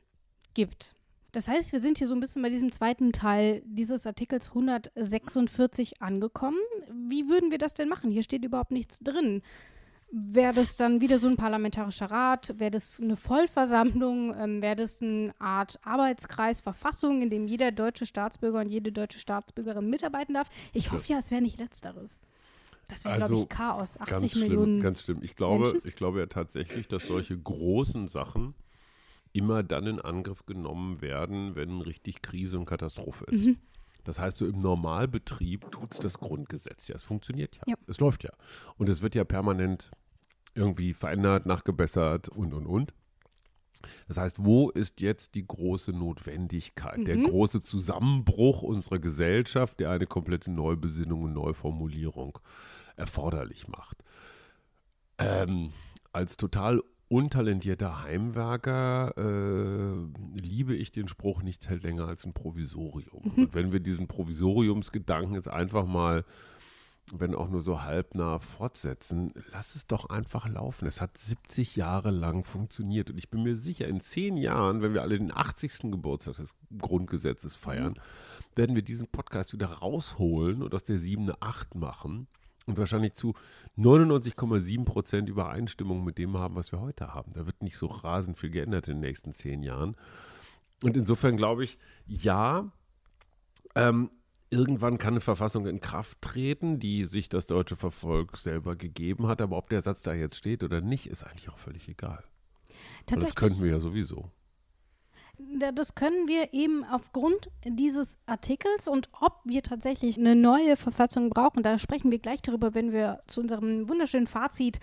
[0.54, 0.96] gibt.
[1.32, 6.02] Das heißt, wir sind hier so ein bisschen bei diesem zweiten Teil dieses Artikels 146
[6.02, 6.58] angekommen.
[7.10, 8.10] Wie würden wir das denn machen?
[8.10, 9.44] Hier steht überhaupt nichts drin.
[10.10, 12.54] Wäre das dann wieder so ein parlamentarischer Rat?
[12.58, 14.34] Wäre das eine Vollversammlung?
[14.40, 19.20] Ähm, Wäre das eine Art Arbeitskreis, Verfassung, in dem jeder deutsche Staatsbürger und jede deutsche
[19.20, 20.50] Staatsbürgerin mitarbeiten darf?
[20.74, 22.20] Ich hoffe ja, es wäre nicht letzteres.
[22.88, 24.00] Das wäre, glaube Also, ich, Chaos.
[24.00, 24.66] 80 Ganz Millionen.
[24.66, 25.20] schlimm, ganz schlimm.
[25.22, 25.82] Ich glaube, Menschen?
[25.84, 28.54] ich glaube ja tatsächlich, dass solche großen Sachen
[29.34, 33.46] immer dann in Angriff genommen werden, wenn richtig Krise und Katastrophe ist.
[33.46, 33.58] Mhm.
[34.08, 36.96] Das heißt, so im Normalbetrieb tut es das Grundgesetz ja.
[36.96, 37.62] Es funktioniert ja.
[37.68, 37.76] Ja.
[37.88, 38.32] Es läuft ja.
[38.78, 39.92] Und es wird ja permanent
[40.56, 42.94] irgendwie verändert, nachgebessert und, und, und.
[44.08, 47.26] Das heißt, wo ist jetzt die große Notwendigkeit, der Mhm.
[47.26, 52.40] große Zusammenbruch unserer Gesellschaft, der eine komplette Neubesinnung und Neuformulierung
[52.96, 54.04] erforderlich macht?
[55.20, 55.74] Ähm,
[56.14, 63.32] als total untalentierter Heimwerker äh, liebe ich den Spruch, nichts hält länger als ein Provisorium.
[63.36, 66.26] Und wenn wir diesen Provisoriumsgedanken jetzt einfach mal,
[67.14, 70.86] wenn auch nur so halbnah fortsetzen, lass es doch einfach laufen.
[70.86, 73.10] Es hat 70 Jahre lang funktioniert.
[73.10, 75.92] Und ich bin mir sicher, in zehn Jahren, wenn wir alle den 80.
[75.92, 77.98] Geburtstag des Grundgesetzes feiern,
[78.56, 82.28] werden wir diesen Podcast wieder rausholen und aus der 7 eine 8 machen
[82.68, 83.34] und wahrscheinlich zu
[83.78, 87.32] 99,7 Prozent Übereinstimmung mit dem haben, was wir heute haben.
[87.34, 89.96] Da wird nicht so rasend viel geändert in den nächsten zehn Jahren.
[90.84, 92.72] Und insofern glaube ich, ja,
[93.74, 94.12] ähm,
[94.50, 99.42] irgendwann kann eine Verfassung in Kraft treten, die sich das deutsche Volk selber gegeben hat.
[99.42, 102.24] Aber ob der Satz da jetzt steht oder nicht, ist eigentlich auch völlig egal.
[103.08, 104.30] Das könnten wir ja sowieso.
[105.40, 111.30] Da- Das können wir eben aufgrund dieses Artikels und ob wir tatsächlich eine neue Verfassung
[111.30, 114.80] brauchen, da sprechen wir gleich darüber, wenn wir zu unserem wunderschönen Fazit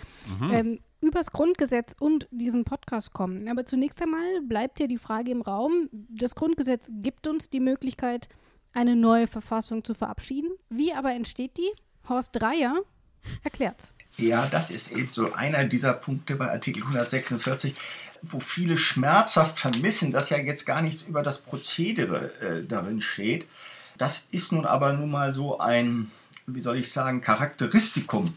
[0.53, 3.49] ähm, übers Grundgesetz und diesen Podcast kommen.
[3.49, 8.29] Aber zunächst einmal bleibt ja die Frage im Raum, das Grundgesetz gibt uns die Möglichkeit,
[8.73, 10.51] eine neue Verfassung zu verabschieden.
[10.71, 11.71] Wie aber entsteht die?
[12.09, 12.77] Horst Dreier
[13.43, 13.93] erklärt's.
[14.17, 17.75] Ja, das ist eben so einer dieser Punkte bei Artikel 146,
[18.31, 23.47] wo viele schmerzhaft vermissen, dass ja jetzt gar nichts über das Prozedere äh, darin steht.
[23.99, 26.11] Das ist nun aber nun mal so ein,
[26.47, 28.35] wie soll ich sagen, Charakteristikum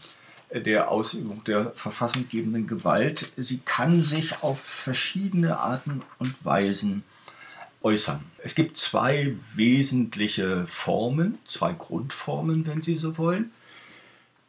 [0.50, 3.32] der Ausübung der verfassunggebenden Gewalt.
[3.36, 7.04] Sie kann sich auf verschiedene Arten und Weisen
[7.82, 8.24] äußern.
[8.42, 13.52] Es gibt zwei wesentliche Formen, zwei Grundformen, wenn Sie so wollen.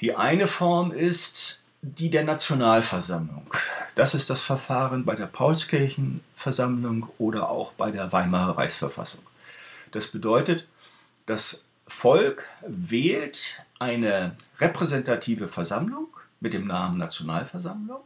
[0.01, 3.53] Die eine Form ist die der Nationalversammlung.
[3.95, 9.21] Das ist das Verfahren bei der Paulskirchenversammlung oder auch bei der Weimarer Reichsverfassung.
[9.91, 10.67] Das bedeutet,
[11.25, 16.07] das Volk wählt eine repräsentative Versammlung
[16.39, 18.01] mit dem Namen Nationalversammlung,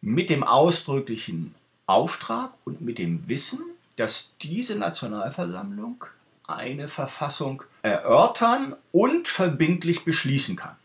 [0.00, 1.54] mit dem ausdrücklichen
[1.86, 3.60] Auftrag und mit dem Wissen,
[3.96, 6.04] dass diese Nationalversammlung
[6.46, 10.76] eine Verfassung erörtern und verbindlich beschließen kann,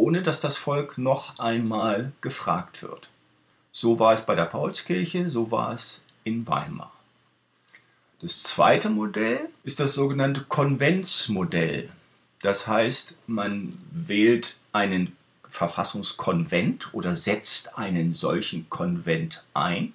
[0.00, 3.10] ohne dass das Volk noch einmal gefragt wird.
[3.70, 6.90] So war es bei der Paulskirche, so war es in Weimar.
[8.22, 11.90] Das zweite Modell ist das sogenannte Konventsmodell.
[12.40, 15.16] Das heißt, man wählt einen
[15.50, 19.92] Verfassungskonvent oder setzt einen solchen Konvent ein.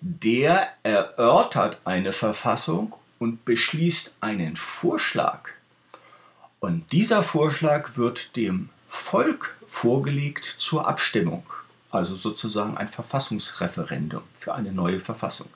[0.00, 5.50] Der erörtert eine Verfassung und beschließt einen Vorschlag.
[6.60, 11.44] Und dieser Vorschlag wird dem Volk vorgelegt zur Abstimmung,
[11.90, 15.48] also sozusagen ein Verfassungsreferendum für eine neue Verfassung.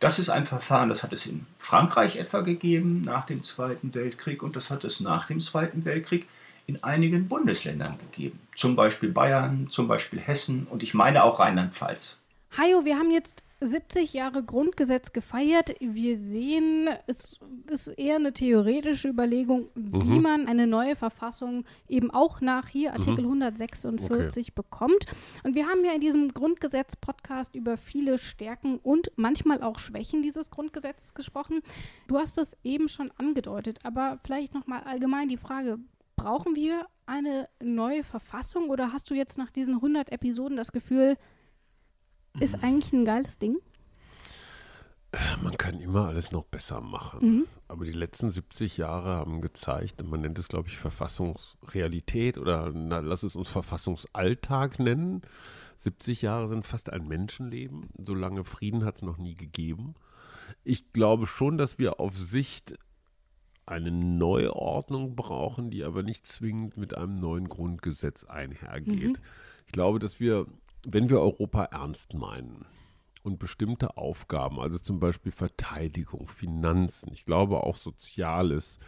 [0.00, 4.42] Das ist ein Verfahren, das hat es in Frankreich etwa gegeben nach dem Zweiten Weltkrieg
[4.42, 6.26] und das hat es nach dem Zweiten Weltkrieg
[6.66, 8.40] in einigen Bundesländern gegeben.
[8.56, 12.16] Zum Beispiel Bayern, zum Beispiel Hessen und ich meine auch Rheinland-Pfalz.
[12.56, 15.74] Hajo, wir haben jetzt 70 Jahre Grundgesetz gefeiert.
[15.80, 17.38] Wir sehen, es
[17.70, 20.22] ist eher eine theoretische Überlegung, wie mhm.
[20.22, 23.42] man eine neue Verfassung eben auch nach hier Artikel mhm.
[23.42, 24.52] 146 okay.
[24.54, 25.06] bekommt.
[25.42, 30.50] Und wir haben ja in diesem Grundgesetz-Podcast über viele Stärken und manchmal auch Schwächen dieses
[30.50, 31.62] Grundgesetzes gesprochen.
[32.06, 35.78] Du hast es eben schon angedeutet, aber vielleicht nochmal allgemein die Frage,
[36.16, 41.16] brauchen wir eine neue Verfassung oder hast du jetzt nach diesen 100 Episoden das Gefühl,
[42.40, 43.58] ist eigentlich ein geiles Ding.
[45.42, 47.20] Man kann immer alles noch besser machen.
[47.22, 47.46] Mhm.
[47.68, 52.98] Aber die letzten 70 Jahre haben gezeigt, man nennt es, glaube ich, Verfassungsrealität oder na,
[52.98, 55.22] lass es uns Verfassungsalltag nennen.
[55.76, 57.90] 70 Jahre sind fast ein Menschenleben.
[57.98, 59.94] So lange Frieden hat es noch nie gegeben.
[60.64, 62.74] Ich glaube schon, dass wir auf Sicht
[63.66, 69.18] eine neue Ordnung brauchen, die aber nicht zwingend mit einem neuen Grundgesetz einhergeht.
[69.18, 69.24] Mhm.
[69.66, 70.46] Ich glaube, dass wir
[70.92, 72.66] wenn wir Europa ernst meinen
[73.22, 78.78] und bestimmte Aufgaben, also zum Beispiel Verteidigung, Finanzen, ich glaube auch Soziales,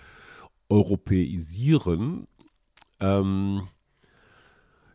[0.68, 2.26] europäisieren,
[3.00, 3.68] ähm,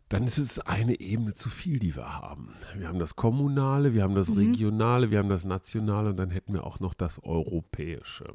[0.10, 2.54] dann ist es eine Ebene zu viel, die wir haben.
[2.76, 4.40] Wir haben das Kommunale, wir haben das mhm.
[4.40, 8.26] Regionale, wir haben das Nationale und dann hätten wir auch noch das Europäische.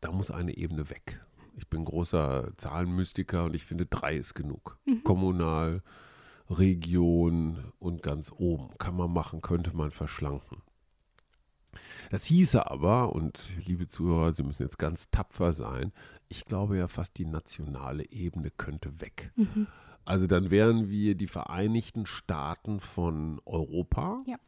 [0.00, 1.24] Da muss eine Ebene weg.
[1.56, 4.78] Ich bin großer Zahlenmystiker und ich finde, drei ist genug.
[4.84, 5.04] Mhm.
[5.04, 5.82] Kommunal,
[6.50, 8.76] Region und ganz oben.
[8.78, 10.62] Kann man machen, könnte man verschlanken.
[12.10, 15.92] Das hieße aber, und liebe Zuhörer, Sie müssen jetzt ganz tapfer sein,
[16.28, 19.32] ich glaube ja fast die nationale Ebene könnte weg.
[19.36, 19.68] Mhm.
[20.04, 24.18] Also dann wären wir die Vereinigten Staaten von Europa.
[24.26, 24.38] Ja.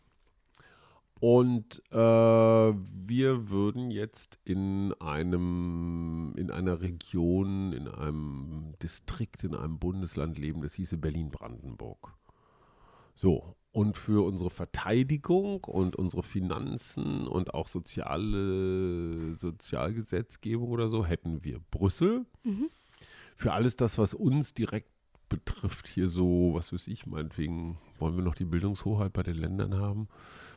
[1.23, 9.79] Und äh, wir würden jetzt in einem, in einer Region, in einem Distrikt, in einem
[9.79, 12.17] Bundesland leben, das hieße Berlin-Brandenburg.
[13.15, 21.45] So, und für unsere Verteidigung und unsere Finanzen und auch soziale Sozialgesetzgebung oder so hätten
[21.45, 22.27] wir Brüssel.
[22.43, 22.69] Mhm.
[23.37, 24.91] Für alles das, was uns direkt
[25.29, 29.77] betrifft, hier so, was weiß ich, meinetwegen wollen wir noch die Bildungshoheit bei den Ländern
[29.77, 30.09] haben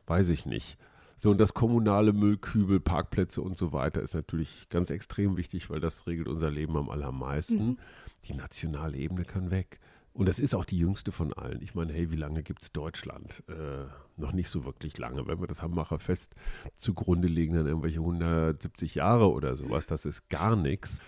[0.07, 0.77] weiß ich nicht.
[1.17, 5.79] So, und das kommunale Müllkübel, Parkplätze und so weiter ist natürlich ganz extrem wichtig, weil
[5.79, 7.67] das regelt unser Leben am allermeisten.
[7.67, 7.77] Mhm.
[8.25, 9.79] Die nationale Ebene kann weg.
[10.15, 11.61] Und das ist auch die jüngste von allen.
[11.61, 13.43] Ich meine, hey, wie lange gibt es Deutschland?
[13.49, 15.27] Äh, noch nicht so wirklich lange.
[15.27, 16.35] Wenn wir das Hambacher Fest
[16.75, 20.99] zugrunde legen, dann irgendwelche 170 Jahre oder sowas, das ist gar nichts.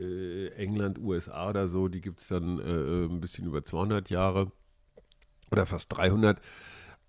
[0.00, 4.50] Äh, England, USA oder so, die gibt es dann äh, ein bisschen über 200 Jahre
[5.50, 6.40] oder fast 300.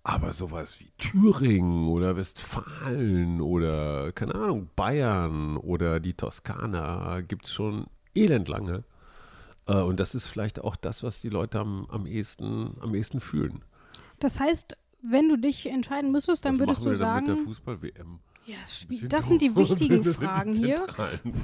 [0.08, 7.52] Aber sowas wie Thüringen oder Westfalen oder, keine Ahnung, Bayern oder die Toskana gibt es
[7.52, 8.84] schon elendlange.
[9.66, 13.18] Äh, und das ist vielleicht auch das, was die Leute am, am, ehesten, am ehesten
[13.18, 13.64] fühlen.
[14.20, 17.26] Das heißt, wenn du dich entscheiden müsstest, dann was würdest du sagen.
[17.26, 18.20] Mit der Fußball-WM.
[18.46, 18.54] Ja,
[19.08, 20.76] das sind die wichtigen Fragen die hier.
[20.78, 21.34] Fragen.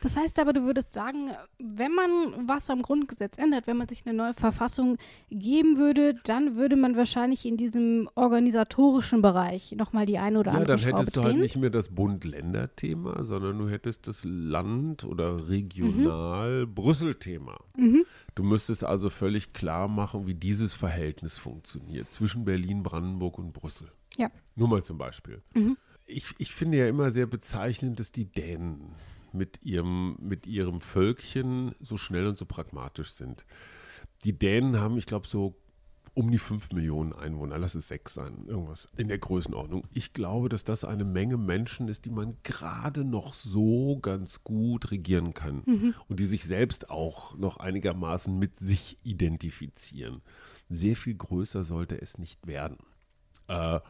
[0.00, 4.06] Das heißt aber, du würdest sagen, wenn man was am Grundgesetz ändert, wenn man sich
[4.06, 4.96] eine neue Verfassung
[5.30, 10.58] geben würde, dann würde man wahrscheinlich in diesem organisatorischen Bereich nochmal die eine oder Ja,
[10.58, 15.04] andere dann Schraube hättest du halt nicht mehr das Bund-Länder-Thema, sondern du hättest das Land-
[15.04, 17.58] oder Regional-Brüssel-Thema.
[17.76, 18.06] Mhm.
[18.34, 23.92] Du müsstest also völlig klar machen, wie dieses Verhältnis funktioniert zwischen Berlin, Brandenburg und Brüssel.
[24.16, 24.30] Ja.
[24.56, 25.40] Nur mal zum Beispiel.
[25.54, 25.76] Mhm.
[26.06, 28.92] Ich, ich finde ja immer sehr bezeichnend, dass die Dänen
[29.32, 33.44] mit ihrem, mit ihrem Völkchen so schnell und so pragmatisch sind.
[34.24, 35.56] Die Dänen haben, ich glaube, so
[36.14, 39.84] um die 5 Millionen Einwohner, lass es sechs sein, irgendwas in der Größenordnung.
[39.92, 44.92] Ich glaube, dass das eine Menge Menschen ist, die man gerade noch so ganz gut
[44.92, 45.62] regieren kann
[46.08, 50.22] und die sich selbst auch noch einigermaßen mit sich identifizieren.
[50.70, 52.78] Sehr viel größer sollte es nicht werden.
[53.48, 53.80] Äh,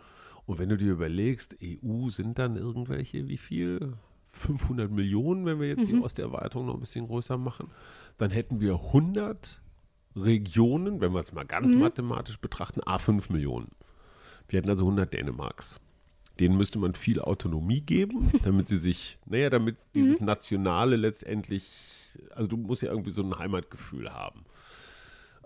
[0.46, 3.94] und wenn du dir überlegst, EU sind dann irgendwelche, wie viel?
[4.34, 7.68] 500 Millionen, wenn wir jetzt die Osterweiterung noch ein bisschen größer machen,
[8.18, 9.60] dann hätten wir 100
[10.16, 13.70] Regionen, wenn wir es mal ganz mathematisch betrachten, A5 Millionen.
[14.48, 15.80] Wir hätten also 100 Dänemarks.
[16.40, 21.70] Denen müsste man viel Autonomie geben, damit sie sich, naja, damit dieses Nationale letztendlich,
[22.34, 24.44] also du musst ja irgendwie so ein Heimatgefühl haben.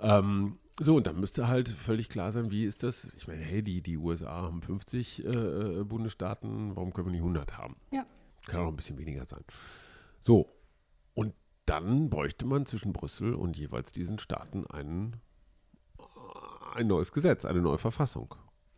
[0.00, 3.12] Ähm, so, und dann müsste halt völlig klar sein, wie ist das?
[3.16, 7.20] Ich meine, hey, die, die USA haben 50 äh, äh, Bundesstaaten, warum können wir nicht
[7.22, 7.76] 100 haben?
[7.90, 8.06] Ja.
[8.46, 9.44] Kann auch ein bisschen weniger sein.
[10.20, 10.48] So,
[11.14, 11.34] und
[11.66, 15.16] dann bräuchte man zwischen Brüssel und jeweils diesen Staaten einen,
[16.74, 18.34] ein neues Gesetz, eine neue Verfassung.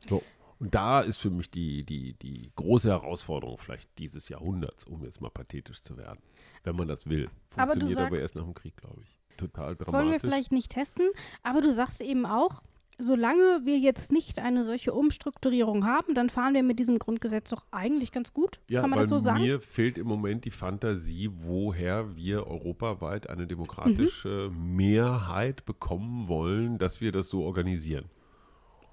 [0.08, 0.22] So.
[0.58, 5.20] Und da ist für mich die, die, die große Herausforderung vielleicht dieses Jahrhunderts, um jetzt
[5.20, 6.20] mal pathetisch zu werden,
[6.64, 7.30] wenn man das will.
[7.56, 9.19] Aber Funktioniert aber, sagst- erst nach dem Krieg, glaube ich.
[9.40, 9.92] Total dramatisch.
[9.92, 11.08] Wollen wir vielleicht nicht testen,
[11.42, 12.62] aber du sagst eben auch,
[13.02, 17.64] solange wir jetzt nicht eine solche Umstrukturierung haben, dann fahren wir mit diesem Grundgesetz doch
[17.70, 18.60] eigentlich ganz gut.
[18.68, 19.40] Ja, Kann man das so sagen?
[19.40, 24.76] mir fehlt im Moment die Fantasie, woher wir europaweit eine demokratische Mhm.
[24.76, 28.04] Mehrheit bekommen wollen, dass wir das so organisieren.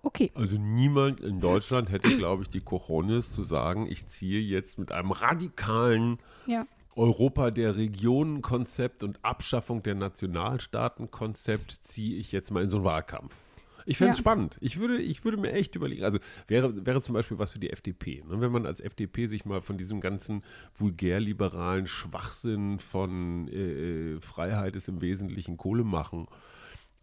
[0.04, 0.32] Okay.
[0.36, 4.94] Also niemand in Deutschland hätte, glaube ich, die Cojones zu sagen, ich ziehe jetzt mit
[4.94, 6.66] einem radikalen Ja.
[6.98, 13.34] Europa der Regionen-Konzept und Abschaffung der Nationalstaaten-Konzept ziehe ich jetzt mal in so einen Wahlkampf.
[13.86, 14.24] Ich fände es Ja.
[14.24, 14.58] spannend.
[14.60, 17.70] Ich würde, ich würde mir echt überlegen, also wäre, wäre zum Beispiel was für die
[17.70, 18.22] FDP.
[18.28, 18.42] Ne?
[18.42, 20.44] Wenn man als FDP sich mal von diesem ganzen
[20.78, 26.28] vulgärliberalen Schwachsinn von äh, Freiheit ist im Wesentlichen Kohle machen,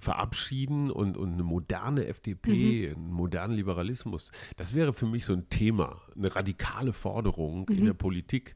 [0.05, 5.49] verabschieden und, und eine moderne FDP, einen modernen Liberalismus, das wäre für mich so ein
[5.49, 8.55] Thema, eine radikale Forderung in der Politik.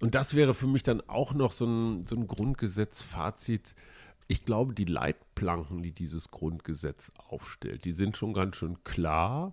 [0.00, 3.74] Und das wäre für mich dann auch noch so ein, so ein Grundgesetz-Fazit.
[4.28, 9.52] Ich glaube, die Leitplanken, die dieses Grundgesetz aufstellt, die sind schon ganz schön klar,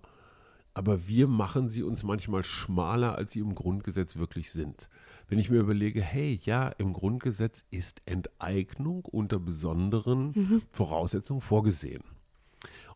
[0.74, 4.88] aber wir machen sie uns manchmal schmaler, als sie im Grundgesetz wirklich sind.
[5.32, 10.34] Wenn ich mir überlege, hey, ja, im Grundgesetz ist Enteignung unter besonderen
[10.72, 12.04] Voraussetzungen vorgesehen.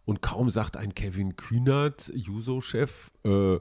[0.04, 3.54] Und kaum sagt ein Kevin Kühnert, Juso-Chef, äh,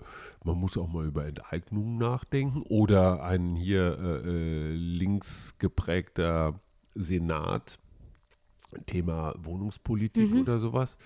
[0.44, 2.64] man muss auch mal über Enteignungen nachdenken.
[2.64, 6.60] Oder ein hier äh, äh, links geprägter
[6.96, 7.80] Senat,
[8.88, 10.98] Thema Wohnungspolitik oder sowas.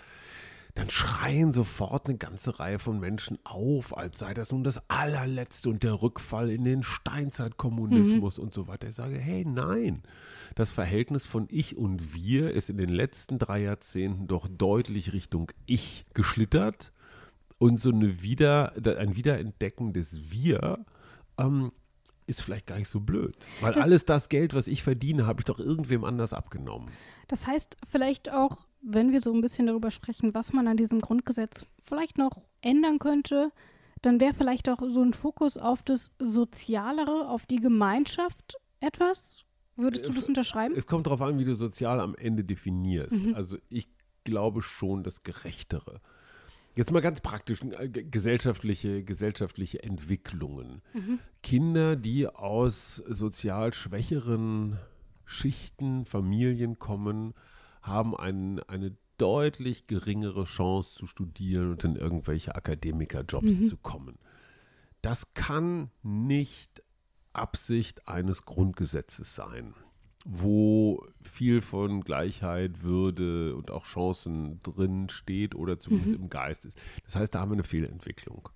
[0.80, 5.70] Dann schreien sofort eine ganze Reihe von Menschen auf, als sei das nun das allerletzte
[5.70, 8.88] und der Rückfall in den Steinzeitkommunismus und so weiter.
[8.88, 10.04] Ich sage, hey, nein,
[10.56, 15.52] das Verhältnis von Ich und Wir ist in den letzten drei Jahrzehnten doch deutlich Richtung
[15.65, 16.94] Ich geschlittert
[17.58, 20.80] und so eine Wieder, ein Wiederentdecken des Wir
[21.38, 21.74] ähm,
[22.26, 23.36] ist vielleicht gar nicht so blöd.
[23.60, 26.89] Weil Das- alles das Geld, was ich verdiene, habe ich doch irgendwem anders abgenommen.
[27.28, 31.00] Das heißt vielleicht auch, wenn wir so ein bisschen darüber sprechen, was man an diesem
[31.02, 33.52] Grundgesetz vielleicht noch ändern könnte,
[34.02, 39.44] dann wäre vielleicht auch so ein Fokus auf das Sozialere, auf die Gemeinschaft etwas.
[39.76, 40.76] Würdest du das unterschreiben?
[40.78, 43.24] Es kommt darauf an, wie du sozial am Ende definierst.
[43.24, 43.36] Mhm.
[43.36, 43.88] Also ich
[44.24, 46.02] glaube schon das Gerechtere.
[46.76, 50.82] Jetzt mal ganz praktisch, äh, ge- gesellschaftliche, gesellschaftliche Entwicklungen.
[50.94, 51.20] Mhm.
[51.44, 54.78] Kinder, die aus sozial schwächeren
[55.26, 57.34] Schichten, Familien kommen,
[57.90, 64.18] haben ein, eine deutlich geringere Chance zu studieren und in irgendwelche Akademikerjobs zu kommen.
[65.02, 66.82] Das kann nicht
[67.34, 69.74] Absicht eines Grundgesetzes sein,
[70.26, 76.80] wo viel von Gleichheit, Würde und auch Chancen drin steht oder zumindest im Geist ist.
[77.06, 78.50] Das heißt, da haben wir eine Fehlentwicklung.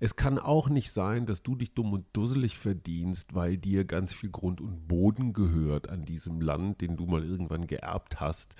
[0.00, 4.12] Es kann auch nicht sein, dass du dich dumm und dusselig verdienst, weil dir ganz
[4.12, 8.54] viel Grund und Boden gehört an diesem Land, den du mal irgendwann geerbt hast.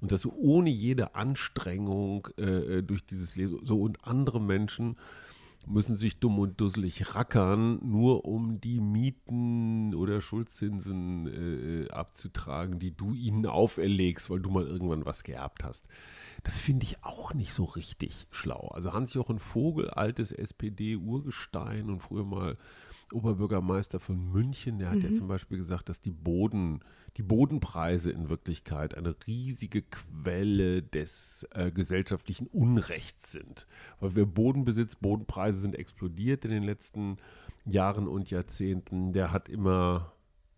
[0.00, 4.96] Und dass du ohne jede Anstrengung äh, durch dieses Leben, so und andere Menschen
[5.66, 12.96] müssen sich dumm und dusselig rackern, nur um die Mieten oder Schuldzinsen äh, abzutragen, die
[12.96, 15.88] du ihnen auferlegst, weil du mal irgendwann was geerbt hast.
[16.44, 18.68] Das finde ich auch nicht so richtig schlau.
[18.68, 22.58] Also Hans-Jochen Vogel, altes SPD-Urgestein und früher mal
[23.12, 25.02] Oberbürgermeister von München, der hat mhm.
[25.04, 26.80] ja zum Beispiel gesagt, dass die Boden,
[27.16, 33.66] die Bodenpreise in Wirklichkeit eine riesige Quelle des äh, gesellschaftlichen Unrechts sind.
[34.00, 37.16] Weil wir Bodenbesitz, Bodenpreise sind explodiert in den letzten
[37.64, 39.14] Jahren und Jahrzehnten.
[39.14, 40.12] Der hat immer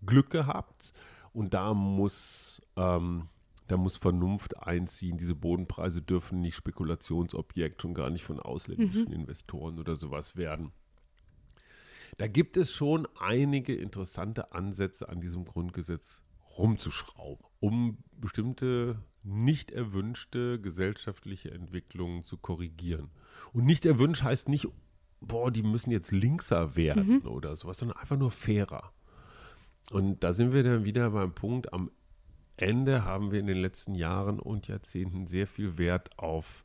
[0.04, 0.92] Glück gehabt
[1.32, 3.28] und da muss ähm,
[3.68, 5.18] da muss Vernunft einziehen.
[5.18, 9.12] Diese Bodenpreise dürfen nicht Spekulationsobjekt, schon gar nicht von ausländischen mhm.
[9.12, 10.72] Investoren oder sowas werden.
[12.18, 16.22] Da gibt es schon einige interessante Ansätze an diesem Grundgesetz
[16.56, 23.10] rumzuschrauben, um bestimmte nicht erwünschte gesellschaftliche Entwicklungen zu korrigieren.
[23.52, 24.68] Und nicht erwünscht heißt nicht,
[25.20, 27.28] boah, die müssen jetzt linkser werden mhm.
[27.28, 28.92] oder sowas, sondern einfach nur fairer.
[29.90, 31.90] Und da sind wir dann wieder beim Punkt, am
[32.56, 36.64] Ende haben wir in den letzten Jahren und Jahrzehnten sehr viel Wert auf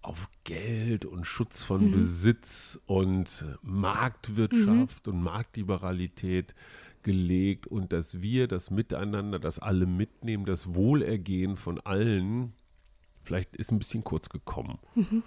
[0.00, 1.92] auf Geld und Schutz von mhm.
[1.92, 5.12] Besitz und Marktwirtschaft mhm.
[5.12, 6.54] und Marktliberalität
[7.02, 12.52] gelegt und dass wir das Miteinander, das alle mitnehmen, das Wohlergehen von allen,
[13.24, 14.78] vielleicht ist ein bisschen kurz gekommen.
[14.94, 15.22] Mhm.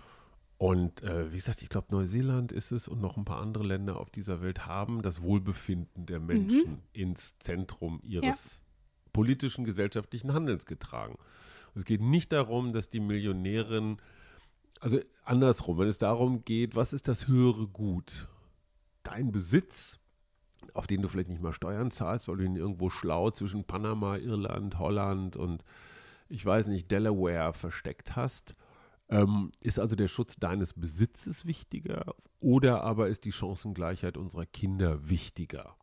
[0.58, 4.00] Und äh, wie gesagt, ich glaube, Neuseeland ist es und noch ein paar andere Länder
[4.00, 6.82] auf dieser Welt haben das Wohlbefinden der Menschen mhm.
[6.94, 8.61] ins Zentrum ihres.
[9.14, 11.18] Politischen, gesellschaftlichen Handelns getragen.
[11.76, 13.98] es geht nicht darum, dass die Millionären
[14.82, 18.28] also andersrum, wenn es darum geht, was ist das höhere Gut?
[19.04, 20.00] Dein Besitz,
[20.74, 24.18] auf den du vielleicht nicht mal Steuern zahlst, weil du ihn irgendwo schlau zwischen Panama,
[24.18, 25.64] Irland, Holland und
[26.30, 28.56] ich weiß nicht, Delaware versteckt hast.
[29.10, 35.10] Ähm, ist also der Schutz deines Besitzes wichtiger oder aber ist die Chancengleichheit unserer Kinder
[35.10, 35.76] wichtiger?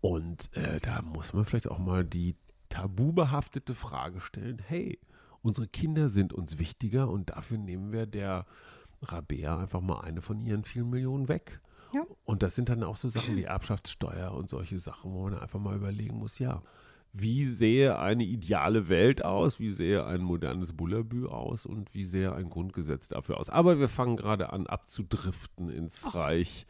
[0.00, 2.36] Und äh, da muss man vielleicht auch mal die
[2.68, 5.00] tabubehaftete Frage stellen, hey,
[5.42, 8.46] unsere Kinder sind uns wichtiger und dafür nehmen wir der
[9.02, 11.60] Rabea einfach mal eine von ihren vielen Millionen weg.
[11.92, 12.04] Ja.
[12.24, 15.60] Und das sind dann auch so Sachen wie Erbschaftssteuer und solche Sachen, wo man einfach
[15.60, 16.62] mal überlegen muss, ja,
[17.12, 22.34] wie sehe eine ideale Welt aus, wie sehe ein modernes Bullabü aus und wie sehe
[22.34, 23.48] ein Grundgesetz dafür aus.
[23.48, 26.14] Aber wir fangen gerade an abzudriften ins Ach.
[26.14, 26.66] Reich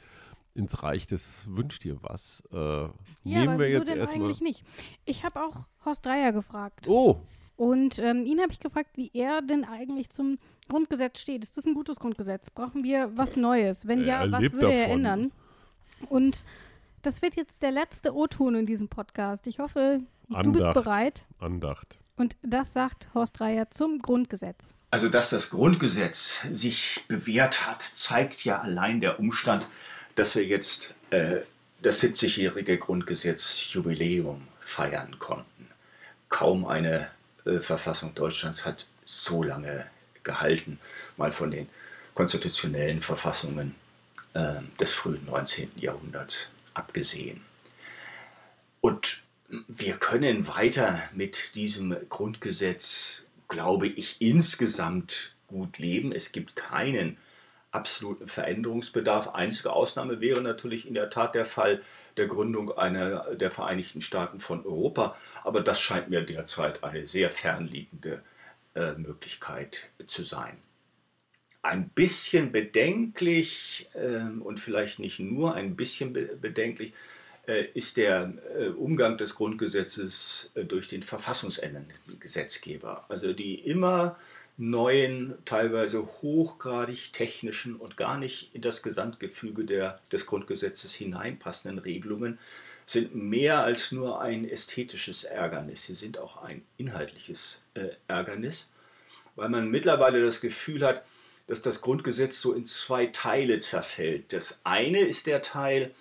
[0.55, 2.43] ins Reich des Wünscht dir was.
[2.53, 2.91] Äh, ja,
[3.25, 4.25] nehmen aber wir wieso jetzt denn erstmal.
[4.25, 4.65] eigentlich nicht?
[5.05, 6.89] Ich habe auch Horst Dreier gefragt.
[6.89, 7.23] Oh,
[7.59, 10.39] und ähm, ihn habe ich gefragt, wie er denn eigentlich zum
[10.69, 11.43] Grundgesetz steht.
[11.43, 12.51] Ist das ein gutes Grundgesetz?
[12.51, 13.89] Brauchen wir was Neues?
[13.89, 14.73] Wenn ja, was würde davon.
[14.73, 15.33] er ändern?
[16.09, 16.45] Und
[17.03, 19.49] das wird jetzt der letzte O-Ton in diesem Podcast.
[19.49, 20.47] Ich hoffe, Andacht.
[20.47, 21.25] du bist bereit.
[21.41, 21.99] Andacht.
[22.17, 24.77] Und das sagt Horst Dreier zum Grundgesetz.
[24.93, 29.67] Also, dass das Grundgesetz sich bewährt hat, zeigt ja allein der Umstand,
[30.19, 31.43] dass wir jetzt äh,
[31.81, 35.71] das 70-jährige Grundgesetz-Jubiläum feiern konnten.
[36.29, 37.09] Kaum eine
[37.45, 39.89] äh, Verfassung Deutschlands hat so lange
[40.25, 40.81] gehalten,
[41.17, 41.69] mal von den
[42.15, 43.77] konstitutionellen Verfassungen
[44.35, 45.71] äh, des frühen 19.
[45.77, 47.45] Jahrhunderts abgesehen.
[48.81, 49.23] Und
[49.69, 56.11] wir können weiter mit diesem Grundgesetz, glaube ich, insgesamt gut leben.
[56.11, 57.19] Es gibt keinen
[57.71, 59.29] absoluten Veränderungsbedarf.
[59.29, 61.83] Einzige Ausnahme wäre natürlich in der Tat der Fall
[62.17, 65.17] der Gründung einer der Vereinigten Staaten von Europa.
[65.45, 68.23] Aber das scheint mir derzeit eine sehr fernliegende
[68.75, 70.57] äh, Möglichkeit zu sein.
[71.63, 76.93] Ein bisschen bedenklich äh, und vielleicht nicht nur ein bisschen be bedenklich
[77.49, 83.07] äh, ist der äh, Umgang des Grundgesetzes äh, durch den verfassungsändernden Gesetzgeber.
[83.09, 84.17] Also die immer
[84.59, 92.39] neuen, teilweise hochgradig technischen und gar nicht in das Gesamtgefüge der, des Grundgesetzes hineinpassenden Regelungen
[92.85, 95.87] sind mehr als nur ein ästhetisches Ärgernis.
[95.87, 98.73] Sie sind auch ein inhaltliches äh, Ärgernis,
[99.37, 101.05] weil man mittlerweile das Gefühl hat,
[101.47, 104.33] dass das Grundgesetz so in zwei Teile zerfällt.
[104.33, 105.95] Das eine ist der Teil,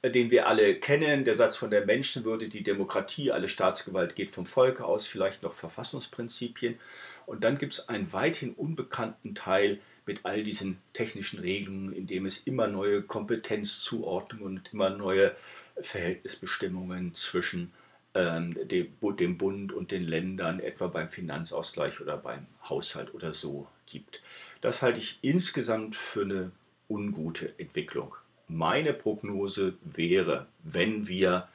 [0.00, 4.32] äh, den wir alle kennen, der Satz von der Menschenwürde, die Demokratie, alle Staatsgewalt geht
[4.32, 6.80] vom Volk aus, vielleicht noch Verfassungsprinzipien.
[7.26, 12.26] Und dann gibt es einen weithin unbekannten Teil mit all diesen technischen Regelungen, in dem
[12.26, 15.34] es immer neue Kompetenzzuordnungen und immer neue
[15.80, 17.72] Verhältnisbestimmungen zwischen
[18.14, 23.66] ähm, dem, dem Bund und den Ländern, etwa beim Finanzausgleich oder beim Haushalt oder so
[23.86, 24.22] gibt.
[24.60, 26.52] Das halte ich insgesamt für eine
[26.88, 28.14] ungute Entwicklung.
[28.48, 31.48] Meine Prognose wäre, wenn wir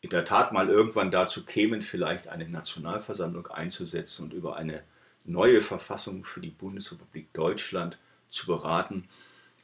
[0.00, 4.82] in der Tat mal irgendwann dazu kämen, vielleicht eine Nationalversammlung einzusetzen und über eine
[5.24, 7.98] neue Verfassung für die Bundesrepublik Deutschland
[8.30, 9.08] zu beraten,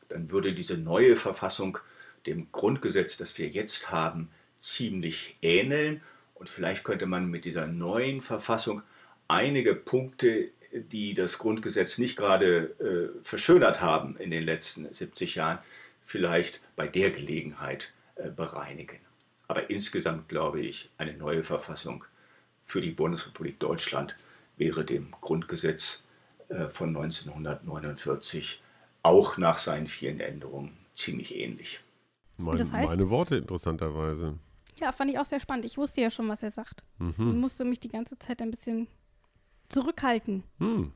[0.08, 1.78] dann würde diese neue Verfassung
[2.26, 6.02] dem Grundgesetz, das wir jetzt haben, ziemlich ähneln.
[6.34, 8.82] Und vielleicht könnte man mit dieser neuen Verfassung
[9.28, 15.58] einige Punkte, die das Grundgesetz nicht gerade äh, verschönert haben in den letzten 70 Jahren,
[16.04, 18.98] vielleicht bei der Gelegenheit äh, bereinigen.
[19.48, 22.04] Aber insgesamt glaube ich, eine neue Verfassung
[22.64, 24.16] für die Bundesrepublik Deutschland
[24.56, 26.02] wäre dem Grundgesetz
[26.48, 28.62] äh, von 1949
[29.02, 31.80] auch nach seinen vielen Änderungen ziemlich ähnlich.
[32.36, 34.38] Mein, Das heißt- meine Worte interessanterweise.
[34.78, 35.64] Ja, fand ich auch sehr spannend.
[35.64, 36.82] Ich wusste ja schon, was er sagt.
[36.98, 37.40] Und Mhm.
[37.40, 38.88] musste mich die ganze Zeit ein bisschen
[39.68, 40.42] zurückhalten.
[40.58, 40.92] Hm.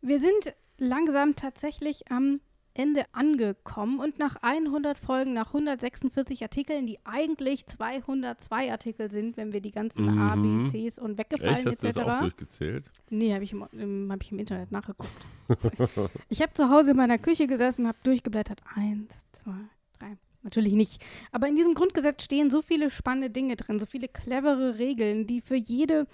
[0.00, 2.40] Wir sind langsam tatsächlich am
[2.74, 9.52] Ende angekommen und nach 100 Folgen, nach 146 Artikeln, die eigentlich 202 Artikel sind, wenn
[9.52, 10.66] wir die ganzen A, B, Mhm.
[10.66, 12.20] Cs und Echt, weggefallen hast du das auch etc.
[12.20, 12.90] durchgezählt?
[13.10, 15.26] Nee, habe ich, im, im, hab ich im Internet nachgeguckt.
[16.28, 18.62] ich habe zu Hause in meiner Küche gesessen und habe durchgeblättert.
[18.74, 19.52] Eins, zwei,
[19.98, 20.16] drei.
[20.42, 21.04] Natürlich nicht.
[21.30, 25.40] Aber in diesem Grundgesetz stehen so viele spannende Dinge drin, so viele clevere Regeln, die
[25.40, 26.06] für jede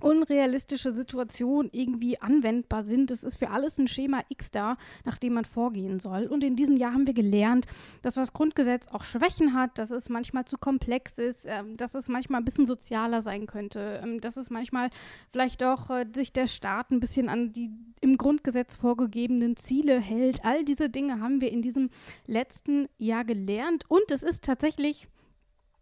[0.00, 3.10] unrealistische Situation irgendwie anwendbar sind.
[3.10, 6.24] Es ist für alles ein Schema X da, nach dem man vorgehen soll.
[6.26, 7.66] Und in diesem Jahr haben wir gelernt,
[8.02, 12.08] dass das Grundgesetz auch Schwächen hat, dass es manchmal zu komplex ist, ähm, dass es
[12.08, 14.90] manchmal ein bisschen sozialer sein könnte, ähm, dass es manchmal
[15.30, 17.70] vielleicht auch äh, sich der Staat ein bisschen an die
[18.00, 20.44] im Grundgesetz vorgegebenen Ziele hält.
[20.44, 21.90] All diese Dinge haben wir in diesem
[22.26, 23.84] letzten Jahr gelernt.
[23.88, 25.08] Und es ist tatsächlich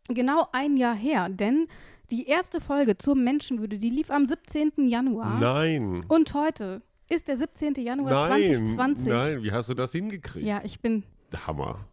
[0.08, 1.66] genau ein Jahr her, denn
[2.10, 4.88] die erste Folge zur Menschenwürde, die lief am 17.
[4.88, 5.38] Januar.
[5.38, 6.04] Nein.
[6.08, 7.74] Und heute ist der 17.
[7.74, 8.54] Januar Nein.
[8.54, 9.06] 2020.
[9.06, 10.46] Nein, wie hast du das hingekriegt?
[10.46, 11.04] Ja, ich bin.
[11.46, 11.86] Hammer.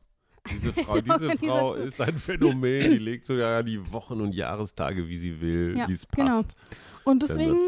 [0.52, 5.18] Diese Frau, diese Frau ist ein Phänomen, die legt sogar die Wochen und Jahrestage, wie
[5.18, 6.42] sie will, Ja, wie es genau.
[6.44, 6.56] passt.
[7.04, 7.60] Und deswegen.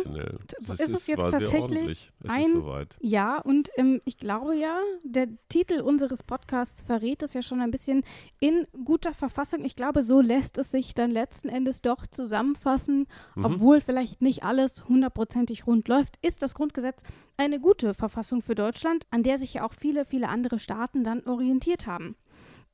[0.65, 2.11] Das ist es jetzt tatsächlich.
[2.23, 7.35] Es ein- ist ja, und ähm, ich glaube ja, der Titel unseres Podcasts verrät es
[7.35, 8.03] ja schon ein bisschen
[8.39, 9.63] in guter Verfassung.
[9.63, 13.05] Ich glaube, so lässt es sich dann letzten Endes doch zusammenfassen,
[13.35, 13.45] Mhm.
[13.45, 17.03] obwohl vielleicht nicht alles hundertprozentig rund läuft, ist das Grundgesetz
[17.37, 21.23] eine gute Verfassung für Deutschland, an der sich ja auch viele, viele andere Staaten dann
[21.27, 22.15] orientiert haben.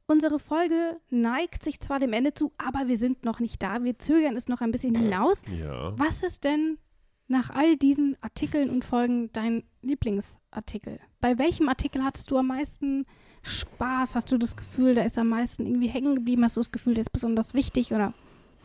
[0.05, 3.83] Unsere Folge neigt sich zwar dem Ende zu, aber wir sind noch nicht da.
[3.83, 5.41] Wir zögern es noch ein bisschen hinaus.
[5.57, 5.97] Ja.
[5.97, 6.77] Was ist denn
[7.27, 10.99] nach all diesen Artikeln und Folgen dein Lieblingsartikel?
[11.21, 13.05] Bei welchem Artikel hattest du am meisten
[13.43, 14.15] Spaß?
[14.15, 16.43] Hast du das Gefühl, da ist am meisten irgendwie hängen geblieben?
[16.43, 18.13] Hast du das Gefühl, der ist besonders wichtig oder?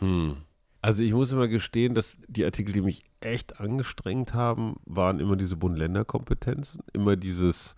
[0.01, 0.39] Hm.
[0.81, 5.37] Also ich muss immer gestehen, dass die Artikel, die mich echt angestrengt haben, waren immer
[5.37, 6.81] diese Bund-Länder-Kompetenzen.
[6.93, 7.75] Immer dieses,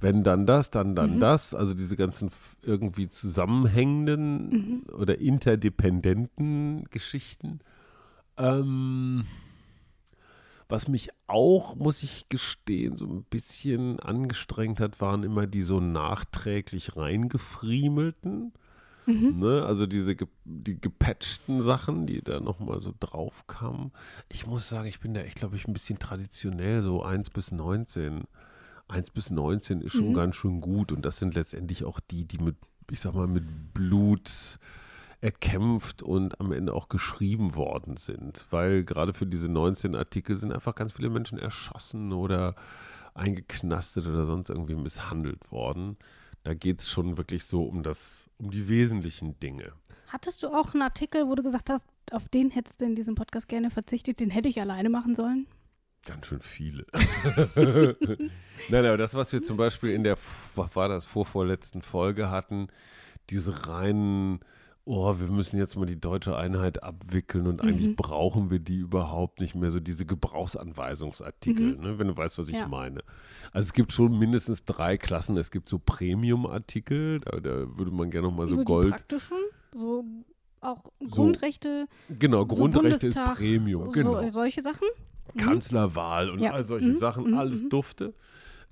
[0.00, 1.20] wenn dann das, dann dann Mhm.
[1.20, 1.54] das.
[1.54, 2.30] Also diese ganzen
[2.62, 4.82] irgendwie zusammenhängenden Mhm.
[4.94, 7.60] oder interdependenten Geschichten.
[8.36, 9.24] Ähm,
[10.68, 15.80] was mich auch, muss ich gestehen, so ein bisschen angestrengt hat, waren immer die so
[15.80, 18.52] nachträglich reingefriemelten.
[19.06, 19.38] Mhm.
[19.38, 19.64] Ne?
[19.64, 23.92] Also diese ge die gepatchten Sachen, die da nochmal so drauf kamen.
[24.28, 27.50] Ich muss sagen, ich bin da echt, glaube ich, ein bisschen traditionell, so 1 bis
[27.50, 28.24] 19.
[28.88, 30.14] 1 bis 19 ist schon Mhm.
[30.14, 32.56] ganz schön gut und das sind letztendlich auch die, die mit,
[32.90, 34.58] ich sag mal, mit Blut
[35.20, 40.52] erkämpft und am Ende auch geschrieben worden sind, weil gerade für diese 19 Artikel sind
[40.52, 42.54] einfach ganz viele Menschen erschossen oder
[43.14, 45.96] eingeknastet oder sonst irgendwie misshandelt worden.
[46.44, 49.72] Da geht es schon wirklich so um das, um die wesentlichen Dinge.
[50.06, 53.14] Hattest du auch einen Artikel, wo du gesagt hast, auf den hättest du in diesem
[53.16, 55.46] Podcast gerne verzichtet, den hätte ich alleine machen sollen?
[56.08, 56.86] Ganz schön viele.
[58.70, 60.16] Nein, aber das, was wir zum Beispiel in der,
[60.54, 62.68] was war das, vorvorletzten Folge hatten,
[63.30, 64.40] diese reinen,
[64.84, 67.96] oh, wir müssen jetzt mal die deutsche Einheit abwickeln und eigentlich Mhm.
[67.96, 71.80] brauchen wir die überhaupt nicht mehr, so diese Gebrauchsanweisungsartikel, Mhm.
[71.82, 72.68] ne, wenn du weißt, was ich Ja.
[72.68, 73.00] meine.
[73.52, 75.36] Also es gibt schon mindestens drei Klassen.
[75.36, 78.90] Es gibt so Premium-Artikel, da, da würde man gerne nochmal so, so die Gold.
[78.90, 79.36] praktischen,
[79.72, 80.04] so
[80.60, 81.86] auch Grundrechte,
[82.18, 84.22] Genau, so Grundrechte ist Bundestag, Premium, genau.
[84.22, 84.86] so, solche Sachen.
[85.34, 85.38] Mhm.
[85.40, 86.52] Kanzlerwahl und Ja.
[86.52, 86.98] all solche Mhm.
[86.98, 87.38] Sachen, Mhm.
[87.38, 87.68] alles Mhm.
[87.68, 88.14] dufte.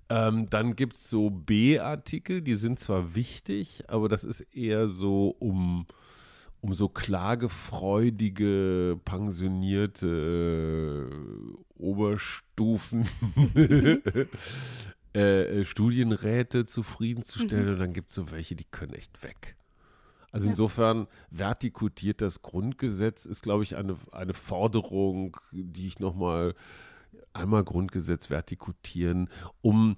[0.08, 5.34] Ähm, dann gibt es so B-Artikel, die sind zwar wichtig, aber das ist eher so
[5.40, 5.86] um,
[6.60, 10.06] um so klagefreudige, pensionierte
[11.10, 13.08] äh, Oberstufen.
[15.14, 17.72] äh, äh, Studienräte zufriedenzustellen Mhm.
[17.72, 19.55] und dann gibt es so welche, die können echt weg.
[20.32, 20.50] Also Ja.
[20.50, 26.54] insofern vertikutiert das Grundgesetz ist, glaube ich, eine, eine Forderung, die ich nochmal
[27.32, 29.28] einmal Grundgesetz vertikutieren,
[29.62, 29.96] um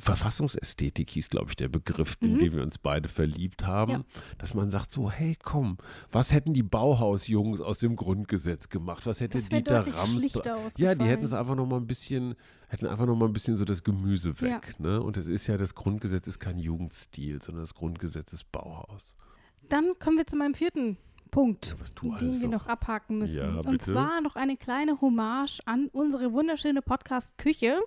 [0.00, 2.38] Verfassungsästhetik hieß, glaube ich, der Begriff, in Mhm.
[2.38, 4.00] den wir uns beide verliebt haben, Ja.
[4.38, 5.78] dass man sagt so, hey, komm,
[6.10, 9.06] was hätten die Bauhausjungs aus dem Grundgesetz gemacht?
[9.06, 10.32] Was hätte Dieter Rams?
[10.76, 12.34] Ja, die hätten es einfach noch mal ein bisschen,
[12.68, 14.78] hätten einfach noch mal ein bisschen so das Gemüse weg.
[14.80, 15.00] Ne?
[15.00, 19.14] Und es ist ja, das Grundgesetz ist kein Jugendstil, sondern das Grundgesetz ist Bauhaus.
[19.68, 20.96] Dann kommen wir zu meinem vierten
[21.30, 23.38] Punkt, Ja, den wir noch- noch abhaken müssen.
[23.38, 27.78] Ja, Und zwar noch eine kleine Hommage an unsere wunderschöne Podcast-Küche,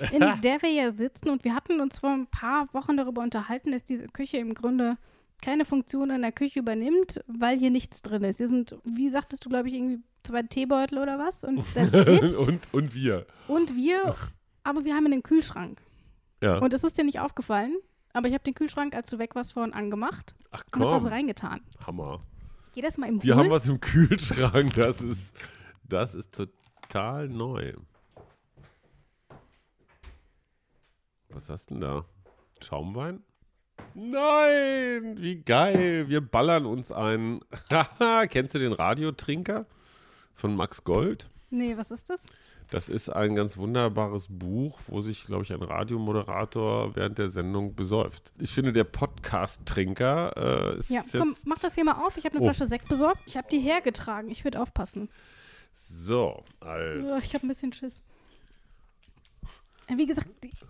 [0.12, 1.30] in der wir ja sitzen.
[1.30, 4.96] Und wir hatten uns vor ein paar Wochen darüber unterhalten, dass diese Küche im Grunde
[5.40, 8.38] keine Funktion in der Küche übernimmt, weil hier nichts drin ist.
[8.38, 11.44] Hier sind, wie sagtest du, glaube ich, irgendwie zwei Teebeutel oder was?
[11.44, 11.64] Und
[12.36, 13.26] und, und wir.
[13.46, 14.16] Und wir,
[14.64, 15.80] aber wir haben einen Kühlschrank.
[16.42, 16.58] Ja.
[16.58, 17.74] Und es ist dir nicht aufgefallen,
[18.12, 21.02] aber ich habe den Kühlschrank, als du weg warst, vorhin angemacht Ach und habe was
[21.02, 21.60] komm, reingetan.
[21.86, 22.20] Hammer.
[22.74, 25.36] Geh das mal im Wir haben was im Kühlschrank, das ist,
[25.84, 27.74] das ist total neu.
[31.30, 32.04] Was hast du denn da?
[32.60, 33.22] Schaumwein?
[33.94, 36.08] Nein, wie geil.
[36.08, 37.40] Wir ballern uns ein.
[37.70, 39.66] Haha, Kennst du den Radiotrinker
[40.34, 41.28] von Max Gold?
[41.50, 42.26] Nee, was ist das?
[42.70, 47.74] Das ist ein ganz wunderbares Buch, wo sich, glaube ich, ein Radiomoderator während der Sendung
[47.74, 48.32] besäuft.
[48.38, 50.34] Ich finde, der Podcast-Trinker
[50.74, 52.16] äh, ist Ja, jetzt komm, mach das hier mal auf.
[52.18, 52.48] Ich habe eine Oh.
[52.52, 53.20] Flasche Sekt besorgt.
[53.26, 54.30] Ich habe die hergetragen.
[54.30, 55.08] Ich würde aufpassen.
[55.74, 56.42] so.
[56.60, 57.16] Also.
[57.18, 57.94] Ich habe ein bisschen Schiss.
[59.88, 60.28] Ja, Wie gesagt,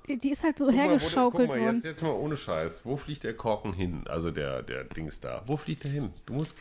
[0.09, 1.75] die, die ist halt so Guck mal, wo hergeschaukelt guck mal, worden.
[1.77, 2.85] jetzt, jetzt mal ohne Scheiß.
[2.87, 4.05] Wo fliegt der Korken hin?
[4.09, 5.43] Also der, der Dings da.
[5.47, 6.13] Wo fliegt der hin?
[6.27, 6.57] Du musst.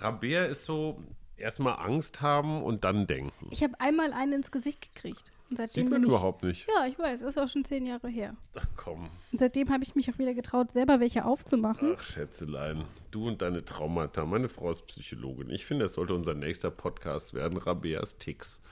[0.00, 1.02] Rabea ist so
[1.36, 3.48] erstmal Angst haben und dann denken.
[3.50, 5.30] Ich habe einmal einen ins Gesicht gekriegt.
[5.50, 6.66] Und seitdem Sieht man ich, überhaupt nicht.
[6.74, 8.34] Ja, ich weiß, ist auch schon zehn Jahre her.
[8.54, 9.08] Ach komm.
[9.30, 11.96] Und seitdem habe ich mich auch wieder getraut, selber welche aufzumachen.
[11.98, 12.84] Ach, Schätzelein.
[13.10, 14.24] Du und deine Traumata.
[14.24, 15.50] Meine Frau ist Psychologin.
[15.50, 17.58] Ich finde, das sollte unser nächster Podcast werden.
[17.58, 18.62] Rabeas Ticks.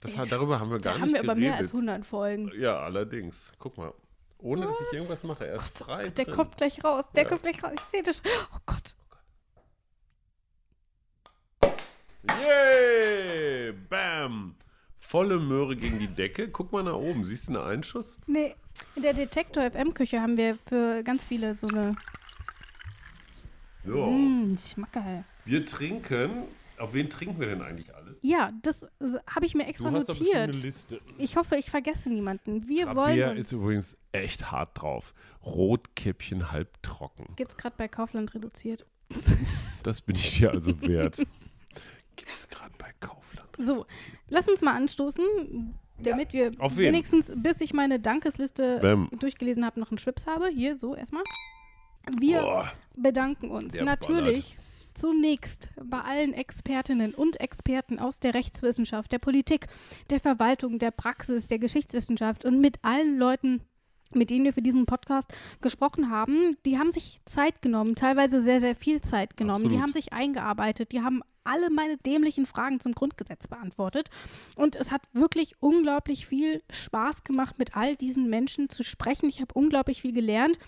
[0.00, 1.50] Das, hat- darüber haben wir gar Da haben nicht wir aber geredet.
[1.50, 2.50] mehr als 100 Folgen.
[2.58, 3.52] Ja, allerdings.
[3.60, 3.92] Guck mal.
[4.38, 5.46] Ohne, dass ich irgendwas mache.
[5.46, 6.08] Er ist frei.
[6.10, 6.34] Der drin.
[6.34, 7.04] kommt gleich raus.
[7.14, 7.28] Der Ja.
[7.28, 7.70] kommt gleich raus.
[7.74, 8.20] Ich sehe das.
[8.52, 8.96] Oh Gott.
[12.28, 13.72] Yay!
[13.88, 14.54] Bam!
[14.98, 16.48] Volle Möhre gegen die Decke.
[16.48, 17.24] Guck mal nach oben.
[17.24, 18.18] Siehst du einen Einschuss?
[18.26, 18.54] Nee,
[18.96, 21.94] in der Detektor FM Küche haben wir für ganz viele so eine.
[23.84, 24.06] So.
[24.06, 25.24] Mm, Schmackerl.
[25.44, 26.44] Wir trinken.
[26.78, 28.18] Auf wen trinken wir denn eigentlich alles?
[28.22, 28.86] Ja, das
[29.28, 30.34] habe ich mir extra du hast notiert.
[30.36, 31.00] eine Liste.
[31.18, 32.66] Ich hoffe, ich vergesse niemanden.
[32.66, 33.62] Wir Rabea wollen ist uns.
[33.62, 35.14] übrigens echt hart drauf.
[35.44, 37.26] Rotkäppchen halbtrocken.
[37.36, 38.86] Gibt's gerade bei Kaufland reduziert.
[39.82, 41.24] Das bin ich dir also wert.
[42.16, 43.48] Gibt es gerade bei Kaufland.
[43.58, 43.86] So,
[44.28, 46.86] lass uns mal anstoßen, damit wir Auf wen?
[46.92, 49.08] wenigstens, bis ich meine Dankesliste Bäm.
[49.18, 50.48] durchgelesen habe, noch einen Schwips habe.
[50.48, 51.24] Hier, so erstmal.
[52.18, 52.72] Wir Boah.
[52.96, 54.56] bedanken uns Der natürlich
[54.94, 59.66] zunächst bei allen Expertinnen und Experten aus der Rechtswissenschaft, der Politik,
[60.10, 63.62] der Verwaltung, der Praxis, der Geschichtswissenschaft und mit allen Leuten,
[64.14, 66.56] mit denen wir für diesen Podcast gesprochen haben.
[66.66, 69.64] Die haben sich Zeit genommen, teilweise sehr, sehr viel Zeit genommen.
[69.64, 69.82] Die Absolut.
[69.82, 74.08] haben sich eingearbeitet, die haben alle meine dämlichen Fragen zum Grundgesetz beantwortet.
[74.54, 79.28] Und es hat wirklich unglaublich viel Spaß gemacht, mit all diesen Menschen zu sprechen.
[79.28, 80.58] Ich habe unglaublich viel gelernt.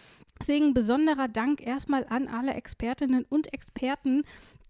[0.41, 4.23] Deswegen besonderer Dank erstmal an alle Expertinnen und Experten,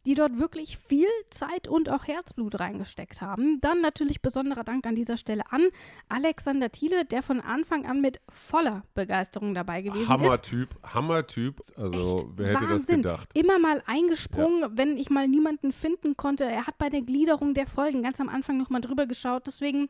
[0.07, 3.61] die dort wirklich viel Zeit und auch Herzblut reingesteckt haben.
[3.61, 5.63] Dann natürlich besonderer Dank an dieser Stelle an
[6.09, 10.09] Alexander Thiele, der von Anfang an mit voller Begeisterung dabei gewesen ist.
[10.09, 11.61] Hammertyp, Hammertyp.
[11.77, 13.03] Also, Echt wer hätte das Wahnsinn.
[13.03, 13.29] gedacht?
[13.35, 16.45] Immer mal eingesprungen, wenn ich mal niemanden finden konnte.
[16.45, 19.47] Er hat bei der Gliederung der Folgen ganz am Anfang nochmal drüber geschaut.
[19.47, 19.89] Deswegen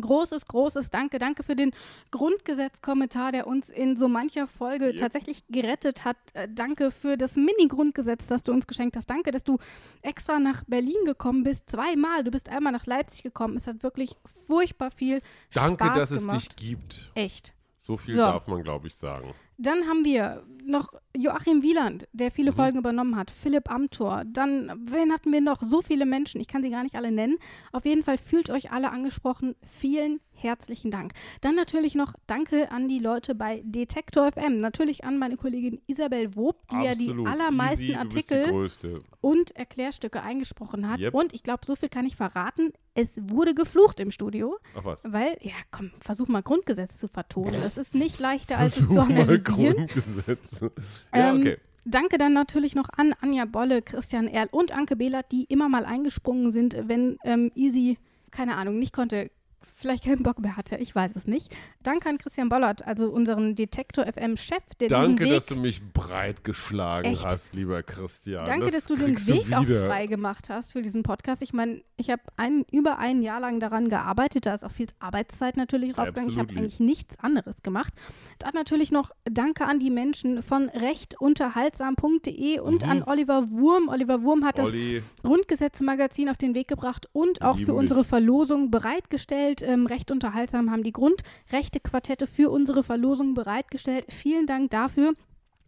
[0.00, 1.18] großes, großes Danke.
[1.18, 1.72] Danke für den
[2.10, 4.96] Grundgesetzkommentar, der uns in so mancher Folge Yep.
[4.96, 6.16] tatsächlich gerettet hat.
[6.34, 9.08] Äh, danke für das Mini-Grundgesetz, das du uns geschenkt hast.
[9.10, 9.58] Danke, dass du
[10.02, 11.70] extra nach Berlin gekommen bist.
[11.70, 12.24] Zweimal.
[12.24, 13.56] Du bist einmal nach Leipzig gekommen.
[13.56, 14.16] Es hat wirklich
[14.46, 15.20] furchtbar viel
[15.52, 17.10] Danke, Spaß dass es dich gibt.
[17.14, 17.54] Echt.
[17.78, 18.22] So viel So.
[18.22, 19.34] darf man, glaube ich, sagen.
[19.58, 22.56] Dann haben wir noch Joachim Wieland, der viele Mhm.
[22.56, 23.30] Folgen übernommen hat.
[23.30, 24.24] Philipp Amthor.
[24.26, 25.62] Dann, wen hatten wir noch?
[25.62, 26.40] So viele Menschen.
[26.40, 27.36] Ich kann sie gar nicht alle nennen.
[27.72, 29.54] Auf jeden Fall fühlt euch alle angesprochen.
[29.66, 31.12] Vielen herzlichen Dank.
[31.40, 34.58] Dann natürlich noch Danke an die Leute bei Detektor FM.
[34.58, 37.28] Natürlich an meine Kollegin Isabel Wob, die ja die Absolut.
[37.28, 38.98] allermeisten Easy, die Artikel Größte.
[39.22, 41.00] und Erklärstücke eingesprochen hat.
[41.00, 41.14] Yep.
[41.14, 42.72] Und ich glaube, so viel kann ich verraten.
[42.92, 45.04] Es wurde geflucht im Studio, Ach was.
[45.10, 47.60] weil, ja, komm, versuch mal Grundgesetz zu vertonen.
[47.62, 49.44] Das ist nicht leichter, als es Versuch zu mal analysieren.
[49.54, 50.60] Grundgesetz.
[51.14, 51.56] Ja, Ähm, okay.
[51.84, 55.84] Danke dann natürlich noch an Anja Bolle, Christian Erl und Anke Behlert, die immer mal
[55.84, 57.98] eingesprungen sind, wenn ähm, Easy,
[58.32, 59.30] keine Ahnung, nicht konnte.
[59.74, 60.76] Vielleicht keinen Bock mehr hatte.
[60.76, 61.54] Ich weiß es nicht.
[61.82, 66.44] Danke an Christian Bollert, also unseren Detektor FM-Chef, der Danke, Weg, dass du mich breit
[66.44, 67.24] geschlagen Echt?
[67.24, 68.44] hast, lieber Christian.
[68.44, 69.86] Danke, das dass du den Weg auch wieder.
[69.86, 71.42] frei gemacht hast für diesen Podcast.
[71.42, 74.46] Ich meine, ich habe ein, über ein Jahr lang daran gearbeitet.
[74.46, 76.30] Da ist auch viel Arbeitszeit natürlich draufgegangen.
[76.30, 77.92] Ich habe eigentlich nichts anderes gemacht.
[78.38, 82.90] Dann natürlich noch Danke an die Menschen von rechtunterhaltsam.de und Mhm.
[82.90, 83.88] an Oliver Wurm.
[83.88, 88.04] Oliver Wurm hat das Olli, Grundgesetzmagazin auf den Weg gebracht und auch lieben für unsere
[88.04, 89.55] Verlosung bereitgestellt.
[89.62, 94.06] Ähm, Recht unterhaltsam haben die Grundrechte-Quartette für unsere Verlosung bereitgestellt.
[94.08, 95.14] Vielen Dank dafür.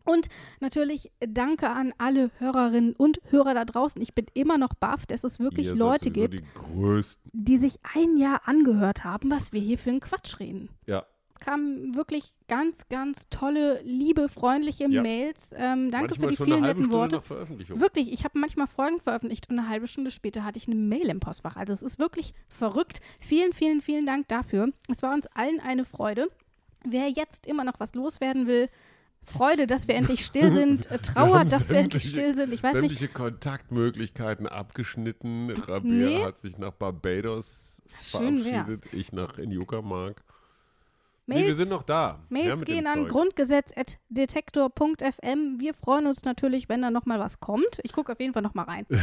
[0.04, 0.28] Und
[0.60, 4.00] natürlich danke an alle Hörerinnen und Hörer da draußen.
[4.00, 8.16] Ich bin immer noch baff, dass es wirklich seid Leute gibt, Die die sich ein
[8.16, 10.70] Jahr angehört haben, was wir hier für einen Quatsch reden.
[10.86, 11.04] Ja,
[11.38, 15.02] Kamen wirklich ganz, ganz tolle, liebe, freundliche Ja.
[15.02, 15.52] Mails.
[15.56, 17.22] Ähm, danke manchmal für die vielen netten Worte.
[17.80, 21.08] Wirklich, ich habe manchmal Folgen veröffentlicht und eine halbe Stunde später hatte ich eine Mail
[21.08, 21.56] im Postfach.
[21.56, 23.00] Also es ist wirklich verrückt.
[23.18, 24.68] Vielen, vielen, vielen Dank dafür.
[24.88, 26.28] Es war uns allen eine Freude.
[26.84, 28.68] Wer jetzt immer noch was loswerden will,
[29.20, 32.52] Freude, dass wir endlich still sind, Trauer, haben dass wir endlich still sind.
[32.52, 35.50] Ich weiß nicht, Sämtliche Kontaktmöglichkeiten abgeschnitten.
[35.50, 36.24] Rabea Nee.
[36.24, 38.54] hat sich nach Barbados Schön wär's.
[38.66, 38.94] verabschiedet.
[38.94, 39.50] Ich nach in
[41.28, 41.30] Uckermark.
[41.36, 42.18] Nee, wir Mails, sind noch da.
[42.28, 45.60] Mails ja, gehen an grundgesetz.detektor.fm.
[45.60, 47.80] Wir freuen uns natürlich, wenn da nochmal was kommt.
[47.82, 48.86] Ich gucke auf jeden Fall nochmal rein.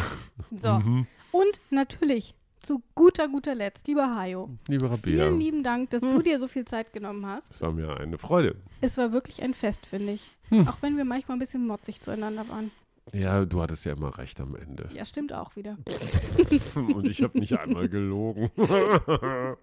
[0.56, 0.74] So.
[0.74, 1.08] Mhm.
[1.32, 6.22] Und natürlich, zu guter, guter Letzt, lieber Hajo, Liebe Rabea, vielen lieben Dank, dass du
[6.22, 7.52] dir so viel Zeit genommen hast.
[7.52, 8.56] es war mir eine Freude.
[8.82, 10.32] Es war wirklich ein Fest, finde ich.
[10.50, 10.68] Hm.
[10.68, 12.72] Auch wenn wir manchmal ein bisschen motzig zueinander waren.
[13.14, 14.90] Ja, du hattest ja immer recht am Ende.
[14.94, 15.78] Ja, stimmt auch wieder.
[16.76, 18.50] Und ich habe nicht einmal gelogen.
[18.58, 19.56] Nein,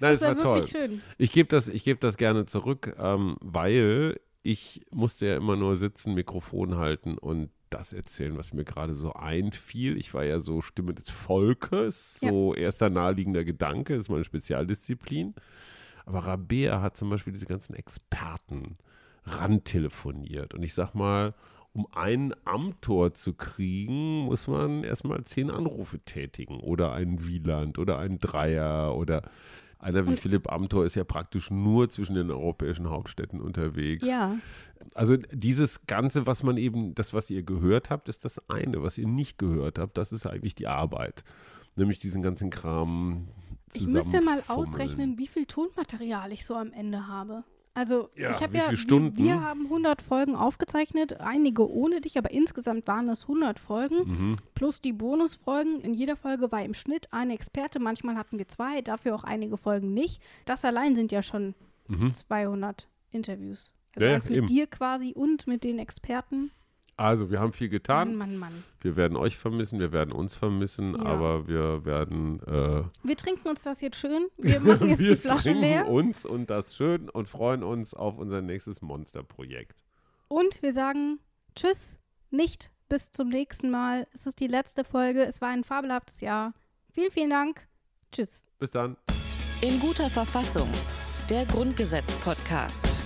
[0.00, 0.68] Das es war war toll.
[0.68, 1.02] schön.
[1.18, 5.76] Ich gebe das, ich geb das gerne zurück, ähm, weil ich musste ja immer nur
[5.76, 9.96] sitzen, Mikrofon halten und das erzählen, was mir gerade so einfiel.
[9.96, 15.34] Ich war ja so Stimme des Volkes, so erster naheliegender Gedanke, ist meine Spezialdisziplin.
[16.04, 18.76] Aber Rabea hat zum Beispiel diese ganzen Experten
[19.24, 20.54] rantelefoniert.
[20.54, 21.34] Und ich sag mal,
[21.74, 26.60] um einen Amtor zu kriegen, muss man erstmal zehn Anrufe tätigen.
[26.60, 29.22] Oder einen Wieland oder einen Dreier oder
[29.78, 34.06] einer wie Und- Philipp Amthor ist ja praktisch nur zwischen den europäischen Hauptstädten unterwegs.
[34.06, 34.36] Ja,
[34.94, 38.82] Also dieses Ganze, was man eben, das, was ihr gehört habt, ist das eine.
[38.82, 41.24] Was ihr nicht gehört habt, das ist eigentlich die Arbeit.
[41.76, 43.28] Nämlich diesen ganzen Kram
[43.74, 47.42] ich müsste mal ausrechnen, wie viel Tonmaterial ich so am Ende habe.
[47.74, 52.30] Also, Ja, ich habe ja, wir, wir haben 100 Folgen aufgezeichnet, einige ohne dich, aber
[52.30, 53.96] insgesamt waren es 100 Folgen.
[54.08, 54.36] Mhm.
[54.54, 55.80] Plus die Bonusfolgen.
[55.80, 57.80] In jeder Folge war im Schnitt ein Experte.
[57.80, 60.22] Manchmal hatten wir zwei, dafür auch einige Folgen nicht.
[60.44, 61.54] Das allein sind ja schon
[61.88, 62.12] Mhm.
[62.12, 63.72] 200 Interviews.
[63.96, 64.46] Also ja, eins mit eben.
[64.46, 66.50] dir quasi und mit den Experten.
[66.96, 68.16] Also, wir haben viel getan.
[68.16, 68.64] Mann, Mann, Mann.
[68.80, 71.04] Wir werden euch vermissen, wir werden uns vermissen, Ja.
[71.04, 74.26] aber wir werden äh, Wir trinken uns das jetzt schön.
[74.36, 75.88] Wir machen jetzt wir die Flasche trinken leer.
[75.88, 79.82] uns und das schön und freuen uns auf unser nächstes Monsterprojekt.
[80.28, 81.18] Und wir sagen
[81.56, 81.98] Tschüss,
[82.30, 84.06] nicht bis zum nächsten Mal.
[84.14, 85.22] Es ist die letzte Folge.
[85.24, 86.52] Es war ein fabelhaftes Jahr.
[86.90, 87.66] Vielen, vielen Dank.
[88.12, 88.44] Tschüss.
[88.58, 88.96] Bis dann.
[89.62, 90.68] In guter Verfassung.
[91.30, 93.01] Der Grundgesetz-Podcast.